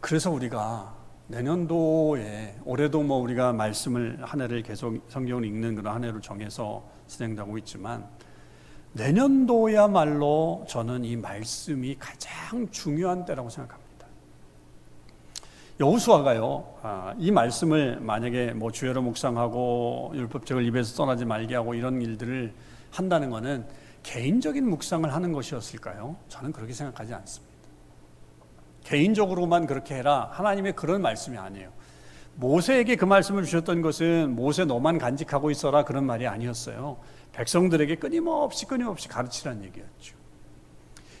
그래서 0.00 0.30
우리가 0.30 0.94
내년도에 1.28 2.56
올해도 2.64 3.02
뭐 3.02 3.18
우리가 3.18 3.52
말씀을 3.52 4.18
한 4.22 4.40
해를 4.40 4.62
계속 4.62 4.98
성경을 5.08 5.44
읽는 5.44 5.76
그런 5.76 5.94
한 5.94 6.04
해를 6.04 6.20
정해서 6.20 6.88
진행하고 7.06 7.58
있지만 7.58 8.08
내년도야말로 8.92 10.64
저는 10.68 11.04
이 11.04 11.16
말씀이 11.16 11.96
가장 11.98 12.68
중요한 12.70 13.24
때라고 13.24 13.48
생각합니다. 13.48 13.90
여호수아가요, 15.78 16.74
아, 16.82 17.14
이 17.18 17.30
말씀을 17.30 18.00
만약에 18.00 18.52
뭐 18.52 18.70
주여로 18.70 19.00
묵상하고 19.02 20.12
율법책을 20.14 20.66
입에서 20.66 20.94
떠나지 20.94 21.24
말게 21.24 21.54
하고 21.54 21.74
이런 21.74 22.02
일들을 22.02 22.52
한다는 22.90 23.30
것은 23.30 23.66
개인적인 24.02 24.68
묵상을 24.68 25.12
하는 25.12 25.32
것이었을까요? 25.32 26.16
저는 26.28 26.52
그렇게 26.52 26.72
생각하지 26.72 27.14
않습니다. 27.14 27.50
개인적으로만 28.84 29.66
그렇게 29.66 29.94
해라. 29.94 30.28
하나님의 30.32 30.74
그런 30.74 31.00
말씀이 31.00 31.38
아니에요. 31.38 31.70
모세에게 32.36 32.96
그 32.96 33.04
말씀을 33.04 33.44
주셨던 33.44 33.82
것은 33.82 34.34
모세 34.34 34.64
너만 34.64 34.98
간직하고 34.98 35.50
있어라 35.50 35.84
그런 35.84 36.04
말이 36.04 36.26
아니었어요. 36.26 36.98
백성들에게 37.32 37.96
끊임없이 37.96 38.66
끊임없이 38.66 39.08
가르치라는 39.08 39.64
얘기였죠. 39.64 40.16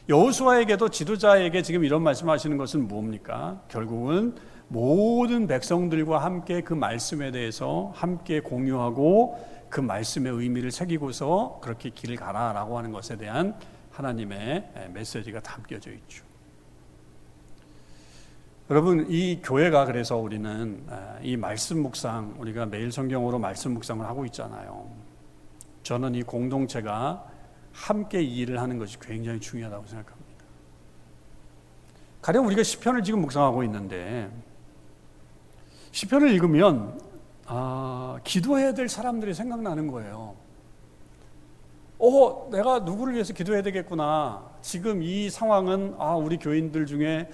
여호수아에게도 0.08 0.88
지도자에게 0.88 1.62
지금 1.62 1.84
이런 1.84 2.02
말씀하시는 2.02 2.56
것은 2.56 2.88
뭡니까? 2.88 3.62
결국은 3.68 4.34
모든 4.68 5.46
백성들과 5.46 6.18
함께 6.18 6.62
그 6.62 6.74
말씀에 6.74 7.30
대해서 7.30 7.92
함께 7.94 8.40
공유하고 8.40 9.38
그 9.68 9.80
말씀의 9.80 10.32
의미를 10.32 10.70
새기고서 10.70 11.60
그렇게 11.62 11.90
길을 11.90 12.16
가라라고 12.16 12.76
하는 12.76 12.90
것에 12.92 13.16
대한 13.16 13.54
하나님의 13.92 14.90
메시지가 14.92 15.40
담겨져 15.40 15.92
있죠. 15.92 16.24
여러분 18.68 19.06
이 19.10 19.40
교회가 19.42 19.84
그래서 19.84 20.16
우리는 20.16 20.86
이 21.22 21.36
말씀 21.36 21.82
묵상 21.82 22.36
우리가 22.38 22.66
매일 22.66 22.92
성경으로 22.92 23.38
말씀 23.38 23.74
묵상을 23.74 24.04
하고 24.06 24.24
있잖아요. 24.26 24.88
저는 25.90 26.14
이 26.14 26.22
공동체가 26.22 27.26
함께 27.72 28.22
일을 28.22 28.60
하는 28.60 28.78
것이 28.78 28.96
굉장히 29.00 29.40
중요하다고 29.40 29.86
생각합니다. 29.88 30.44
가령 32.22 32.46
우리가 32.46 32.62
시편을 32.62 33.02
지금 33.02 33.22
묵상하고 33.22 33.64
있는데 33.64 34.30
시편을 35.90 36.30
읽으면 36.30 37.00
아, 37.44 38.20
기도해야 38.22 38.72
될 38.72 38.88
사람들이 38.88 39.34
생각나는 39.34 39.88
거예요. 39.88 40.36
어, 41.98 42.48
내가 42.52 42.78
누구를 42.78 43.14
위해서 43.14 43.34
기도해야 43.34 43.62
되겠구나. 43.62 44.48
지금 44.62 45.02
이 45.02 45.28
상황은 45.28 45.96
아, 45.98 46.14
우리 46.14 46.36
교인들 46.36 46.86
중에 46.86 47.28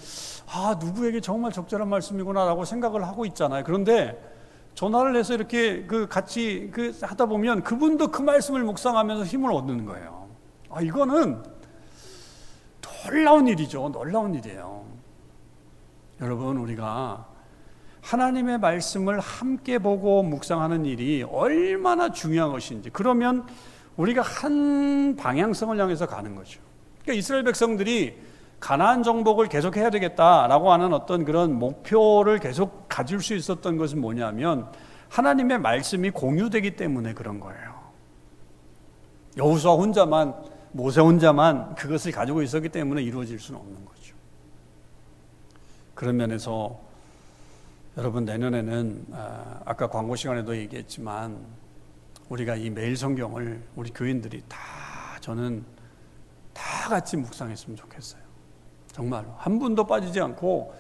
아, 0.47 0.79
누구에게 0.81 1.21
정말 1.21 1.53
적절한 1.53 1.91
말씀이구나라고 1.91 2.65
생각을 2.65 3.07
하고 3.07 3.27
있잖아요. 3.27 3.65
그런데 3.65 4.36
전화를 4.77 5.17
해서 5.17 5.33
이렇게 5.33 5.85
그 5.87 6.07
같이 6.07 6.69
그 6.71 6.95
하다 7.01 7.27
보면 7.27 7.63
그분도 7.63 8.09
그 8.09 8.21
말씀을 8.21 8.63
묵상하면서 8.63 9.25
힘을 9.25 9.51
얻는 9.51 9.87
거예요. 9.87 10.29
아, 10.71 10.83
이거는 10.83 11.43
놀라운 12.83 13.49
일이죠. 13.49 13.89
놀라운 13.89 14.35
일이에요. 14.35 14.85
여러분, 16.21 16.59
우리가 16.59 17.27
하나님의 18.03 18.59
말씀을 18.59 19.19
함께 19.19 19.79
보고 19.79 20.23
묵상하는 20.23 20.85
일이 20.85 21.23
얼마나 21.23 22.13
중요한 22.13 22.53
것인지. 22.53 22.91
그러면 22.91 23.47
우리가 23.97 24.21
한 24.21 25.17
방향성을 25.17 25.81
향해서 25.81 26.07
가는 26.07 26.35
거죠. 26.35 26.61
그러니까 27.03 27.19
이스라엘 27.19 27.45
백성들이 27.45 28.15
가나안 28.61 29.03
정복을 29.03 29.49
계속 29.49 29.77
해야 29.77 29.91
되겠다라고 29.91 30.73
하는 30.73 30.93
어떤 30.93 31.25
그런 31.25 31.59
목표를 31.59 32.39
계속 32.39 32.89
가질 32.89 33.21
수 33.21 33.35
있었던 33.35 33.77
것은 33.77 34.01
뭐냐면 34.01 34.71
하나님의 35.09 35.59
말씀이 35.59 36.11
공유되기 36.11 36.77
때문에 36.77 37.13
그런 37.15 37.39
거예요. 37.39 37.77
여호수아 39.37 39.75
혼자만 39.75 40.35
모세 40.73 41.01
혼자만 41.01 41.75
그것을 41.75 42.13
가지고 42.13 42.43
있었기 42.43 42.71
때문에 42.71 43.03
이루어질 43.03 43.39
수는 43.39 43.61
없는 43.61 43.85
거죠. 43.85 44.15
그런 45.95 46.17
면에서 46.17 46.79
여러분 47.97 48.25
내년에는 48.25 49.07
아, 49.13 49.61
아까 49.65 49.89
광고 49.89 50.17
시간에도 50.17 50.57
얘기했지만 50.57 51.39
우리가 52.29 52.57
이 52.57 52.69
매일 52.69 52.97
성경을 52.97 53.63
우리 53.75 53.91
교인들이 53.91 54.43
다 54.49 54.59
저는 55.21 55.65
다 56.53 56.89
같이 56.89 57.17
묵상했으면 57.17 57.77
좋겠어요. 57.77 58.26
정말로 58.97 59.27
한 59.37 59.59
분도 59.59 59.87
빠지지 59.87 60.23
않고 60.23 60.73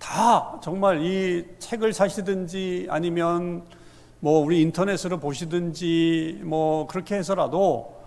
다 0.00 0.58
정말 0.60 1.02
이 1.02 1.46
책을 1.60 1.92
사시든지 1.92 2.88
아니면 2.90 3.62
뭐 4.18 4.40
우리 4.40 4.60
인터넷으로 4.60 5.20
보시든지 5.20 6.40
뭐 6.42 6.88
그렇게 6.88 7.14
해서라도 7.14 8.00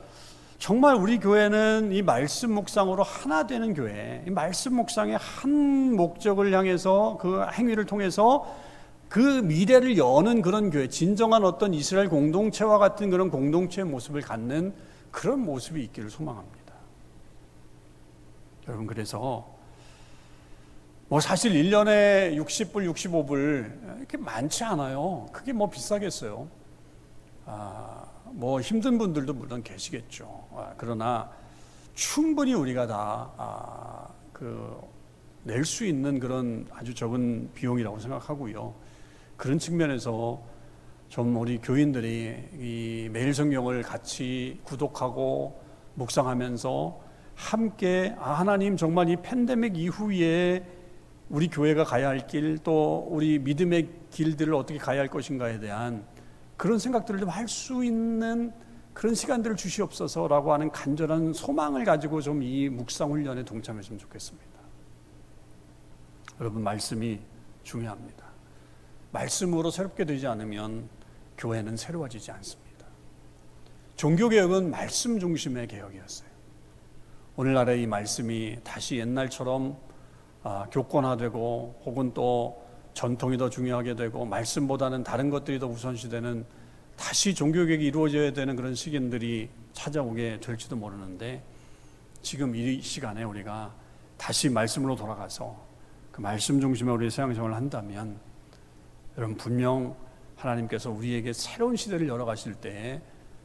정말 0.59 0.95
우리 0.95 1.17
교회는 1.17 1.93
이 1.93 2.01
말씀 2.01 2.51
묵상으로 2.51 3.03
하나 3.03 3.47
되는 3.47 3.73
교회, 3.73 4.21
이 4.27 4.31
말씀 4.31 4.75
묵상의 4.75 5.17
한 5.17 5.95
목적을 5.95 6.53
향해서 6.53 7.17
그 7.21 7.45
행위를 7.53 7.85
통해서 7.85 8.45
그 9.07 9.19
미래를 9.19 9.97
여는 9.97 10.41
그런 10.41 10.71
교회, 10.71 10.89
진정한 10.89 11.45
어떤 11.45 11.73
이스라엘 11.73 12.09
공동체와 12.09 12.79
같은 12.79 13.09
그런 13.09 13.29
공동체의 13.29 13.87
모습을 13.87 14.21
갖는 14.21 14.73
그런 15.09 15.39
모습이 15.39 15.81
있기를 15.83 16.09
소망합니다. 16.09 16.73
여러분, 18.67 18.87
그래서 18.87 19.52
뭐 21.13 21.19
사실 21.19 21.53
1년에 21.53 22.35
60불, 22.35 22.91
65불 22.91 23.99
이렇게 23.99 24.17
많지 24.17 24.63
않아요. 24.63 25.27
그게 25.31 25.53
뭐 25.53 25.69
비싸겠어요. 25.69 26.47
아, 27.45 28.03
뭐 28.31 28.59
힘든 28.59 28.97
분들도 28.97 29.31
물론 29.35 29.61
계시겠죠. 29.61 30.47
아, 30.55 30.73
그러나 30.75 31.29
충분히 31.93 32.55
우리가 32.55 32.87
다, 32.87 33.31
아, 33.37 34.07
그, 34.31 34.75
낼수 35.43 35.85
있는 35.85 36.19
그런 36.19 36.65
아주 36.71 36.95
적은 36.95 37.51
비용이라고 37.53 37.99
생각하고요. 37.99 38.73
그런 39.37 39.59
측면에서 39.59 40.41
좀 41.09 41.37
우리 41.37 41.59
교인들이 41.59 42.49
이 42.57 43.09
매일 43.11 43.35
성경을 43.35 43.83
같이 43.83 44.59
구독하고 44.63 45.61
묵상하면서 45.93 46.99
함께 47.35 48.15
아, 48.17 48.31
하나님 48.31 48.75
정말 48.75 49.09
이 49.09 49.15
팬데믹 49.17 49.77
이후에 49.77 50.81
우리 51.33 51.47
교회가 51.47 51.83
가야 51.83 52.09
할 52.09 52.27
길, 52.27 52.59
또 52.59 53.07
우리 53.09 53.39
믿음의 53.39 53.89
길들을 54.11 54.53
어떻게 54.53 54.77
가야 54.77 54.99
할 54.99 55.07
것인가에 55.07 55.59
대한 55.59 56.05
그런 56.57 56.77
생각들을 56.77 57.19
좀 57.19 57.29
할 57.29 57.47
수 57.47 57.83
있는 57.83 58.53
그런 58.93 59.15
시간들을 59.15 59.55
주시옵소서라고 59.55 60.53
하는 60.53 60.69
간절한 60.69 61.33
소망을 61.33 61.85
가지고 61.85 62.21
좀 62.21 62.43
이 62.43 62.69
묵상 62.69 63.09
훈련에 63.11 63.43
동참했으면 63.45 63.97
좋겠습니다. 63.97 64.47
여러분 66.39 66.61
말씀이 66.63 67.19
중요합니다. 67.63 68.25
말씀으로 69.11 69.71
새롭게 69.71 70.05
되지 70.05 70.27
않으면 70.27 70.87
교회는 71.39 71.77
새로워지지 71.77 72.29
않습니다. 72.29 72.85
종교 73.95 74.29
개혁은 74.29 74.69
말씀 74.69 75.19
중심의 75.19 75.67
개혁이었어요. 75.67 76.29
오늘날의 77.37 77.81
이 77.81 77.87
말씀이 77.87 78.59
다시 78.63 78.97
옛날처럼 78.97 79.75
아, 79.75 79.92
교권화되고 80.71 81.81
혹은 81.85 82.13
또 82.13 82.63
전통이 82.93 83.37
더 83.37 83.49
중요하게 83.49 83.95
되고 83.95 84.25
말씀보다는 84.25 85.03
다른 85.03 85.29
것들이 85.29 85.59
더 85.59 85.67
우선시되는 85.67 86.45
다시 86.95 87.33
종교개혁이 87.33 87.85
이루어져야 87.85 88.33
되는 88.33 88.55
그런 88.55 88.75
시기들이 88.75 89.49
찾아오게 89.73 90.39
될지도 90.41 90.75
모르는데 90.75 91.43
지금 92.21 92.55
이 92.55 92.81
시간에 92.81 93.23
우리가 93.23 93.73
다시 94.17 94.49
말씀으로 94.49 94.95
돌아가서 94.95 95.57
그 96.11 96.21
말씀 96.21 96.61
중심의 96.61 96.93
우리의 96.93 97.11
세상생활을 97.11 97.55
한다면 97.55 98.19
여러분 99.17 99.35
분명 99.35 99.95
하나님께서 100.35 100.91
우리에게 100.91 101.33
새로운 101.33 101.75
시대를 101.75 102.07
열어가실 102.07 102.55
때 102.55 103.01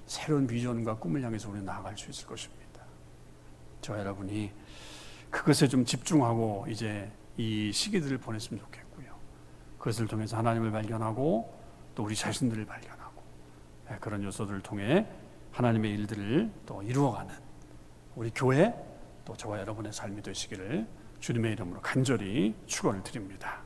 새로운 0.07 0.47
비전과 0.47 0.97
꿈을 0.97 1.23
향해서 1.23 1.51
우리 1.51 1.63
나아갈 1.63 1.97
수 1.97 2.11
있을 2.11 2.27
것입니다. 2.27 2.83
저 3.81 3.99
여러분이 3.99 4.51
그것에 5.31 5.69
좀 5.69 5.85
집중하고 5.85 6.67
이제 6.69 7.11
이 7.37 7.71
시기들을 7.73 8.19
보냈으면 8.19 8.61
좋겠고요. 8.61 9.15
그것을 9.79 10.07
통해서 10.07 10.37
하나님을 10.37 10.71
발견하고 10.71 11.55
또 11.95 12.05
우리 12.05 12.15
자신들을 12.15 12.65
발견하고 12.65 13.23
예, 13.91 13.97
그런 14.01 14.23
요소들을 14.23 14.61
통해 14.61 15.07
하나님의 15.53 15.93
일들을 15.93 16.51
또 16.67 16.83
이루어가는 16.83 17.35
우리 18.17 18.31
교회 18.35 18.75
또 19.25 19.37
저와 19.37 19.61
여러분의 19.61 19.93
삶이 19.93 20.23
되시기를 20.23 20.87
주님의 21.21 21.53
이름으로 21.53 21.81
간절히 21.81 22.55
축원을 22.67 23.03
드립니다. 23.03 23.61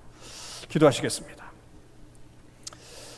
기도하시겠습니다. 0.68 1.52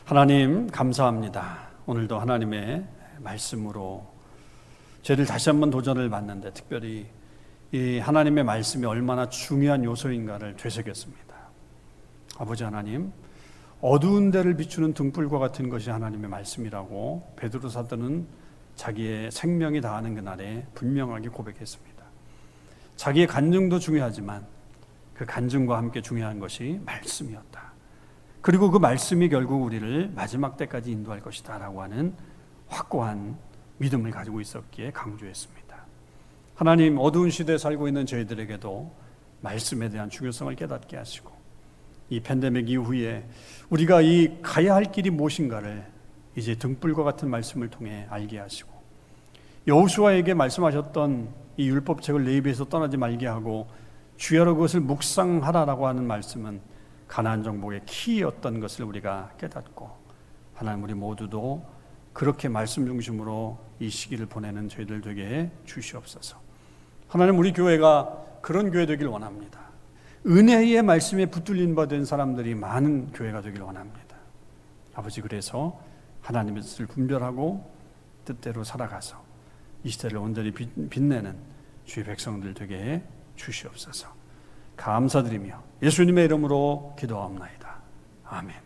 하나님 0.05 0.67
감사합니다. 0.67 1.69
오늘도 1.87 2.19
하나님의 2.19 2.87
말씀으로 3.21 4.07
저희들 5.03 5.27
다시 5.27 5.51
한번 5.51 5.71
도전을 5.71 6.11
받는데 6.11 6.53
특별히 6.53 7.07
이 7.75 7.99
하나님의 7.99 8.45
말씀이 8.45 8.87
얼마나 8.87 9.29
중요한 9.29 9.83
요소인가를 9.83 10.55
되새겼습니다. 10.55 11.35
아버지 12.39 12.63
하나님, 12.63 13.11
어두운 13.81 14.31
데를 14.31 14.57
비추는 14.57 14.95
등불과 14.95 15.41
같은 15.41 15.69
것이 15.69 15.91
하나님의 15.91 16.31
말씀이라고 16.31 17.35
베드로 17.35 17.69
사도는 17.69 18.29
자기의 18.77 19.33
생명이 19.33 19.81
다하는 19.81 20.15
그날에 20.15 20.69
분명하게 20.77 21.31
고백했습니다. 21.31 22.05
자기의 22.95 23.27
간증도 23.27 23.81
중요하지만 23.81 24.47
그 25.13 25.25
간증과 25.25 25.77
함께 25.77 26.01
중요한 26.01 26.39
것이 26.39 26.81
말씀이었다. 26.87 27.73
그리고 28.41 28.71
그 28.71 28.79
말씀이 28.79 29.29
결국 29.29 29.65
우리를 29.65 30.13
마지막 30.15 30.57
때까지 30.57 30.93
인도할 30.93 31.21
것이다라고 31.23 31.83
하는 31.83 32.15
확고한 32.69 33.37
믿음을 33.79 34.13
가지고 34.13 34.41
있었기에 34.41 34.93
강조했습니다. 34.93 35.64
하나님 36.55 36.99
어두운 36.99 37.31
시대에 37.31 37.59
살고 37.59 37.89
있는 37.89 38.07
저희들에게도 38.07 38.95
말씀에 39.41 39.89
대한 39.89 40.09
중요성을 40.09 40.55
깨닫게 40.55 40.97
하시고 40.97 41.33
이 42.11 42.21
팬데믹 42.21 42.71
이후에 42.71 43.27
우리가 43.71 44.03
이 44.03 44.41
가야 44.41 44.77
할 44.77 44.85
길이 44.85 45.11
무엇인가를 45.11 45.85
이제 46.37 46.55
등불과 46.55 47.03
같은 47.03 47.29
말씀을 47.29 47.71
통해 47.71 48.07
알게 48.09 48.39
하시고 48.39 48.71
여호수아에게 49.67 50.35
말씀하셨던 50.35 51.29
이 51.57 51.69
율법책을 51.69 52.25
내 52.25 52.37
입에서 52.37 52.65
떠나지 52.67 52.99
말게 52.99 53.27
하고 53.27 53.67
주여로 54.17 54.55
그것을 54.55 54.81
묵상하라라고 54.81 55.89
하는 55.89 56.07
말씀은 56.07 56.61
가나안 57.09 57.43
정복의 57.43 57.83
키였던 57.85 58.61
것을 58.61 58.85
우리가 58.85 59.33
깨닫고 59.39 59.91
하나님 60.55 60.85
우리 60.85 60.95
모두도 60.95 61.67
그렇게 62.13 62.49
말씀 62.49 62.87
중심으로 62.87 63.59
이 63.81 63.91
시기를 63.91 64.27
보내는 64.27 64.69
저희들 64.69 65.01
되게 65.01 65.51
주시옵소서. 65.65 66.44
하나님 67.09 67.39
우리 67.39 67.53
교회가 67.53 68.25
그런 68.41 68.71
교회 68.71 68.87
되길 68.87 69.07
원합니다. 69.07 69.61
은혜의 70.27 70.83
말씀에 70.83 71.27
붙들린 71.27 71.75
바 71.75 71.87
된 71.87 72.05
사람들이 72.05 72.55
많은 72.55 73.13
교회가 73.13 73.43
되길 73.43 73.63
원합니다. 73.63 74.17
아버지 74.95 75.21
그래서 75.21 75.81
하나님의 76.23 76.63
뜻을 76.63 76.87
분별하고 76.87 77.71
뜻대로 78.25 78.65
살아가서 78.65 79.23
이 79.85 79.91
시대를 79.91 80.17
온전히 80.19 80.51
빛내는 80.53 81.37
주의 81.85 82.07
백성들 82.07 82.55
되게 82.55 82.77
해 82.77 83.03
주시옵소서. 83.37 84.09
감사드리며 84.77 85.63
예수님의 85.83 86.25
이름으로 86.25 86.97
기도합니다. 86.99 87.77
아멘. 88.25 88.64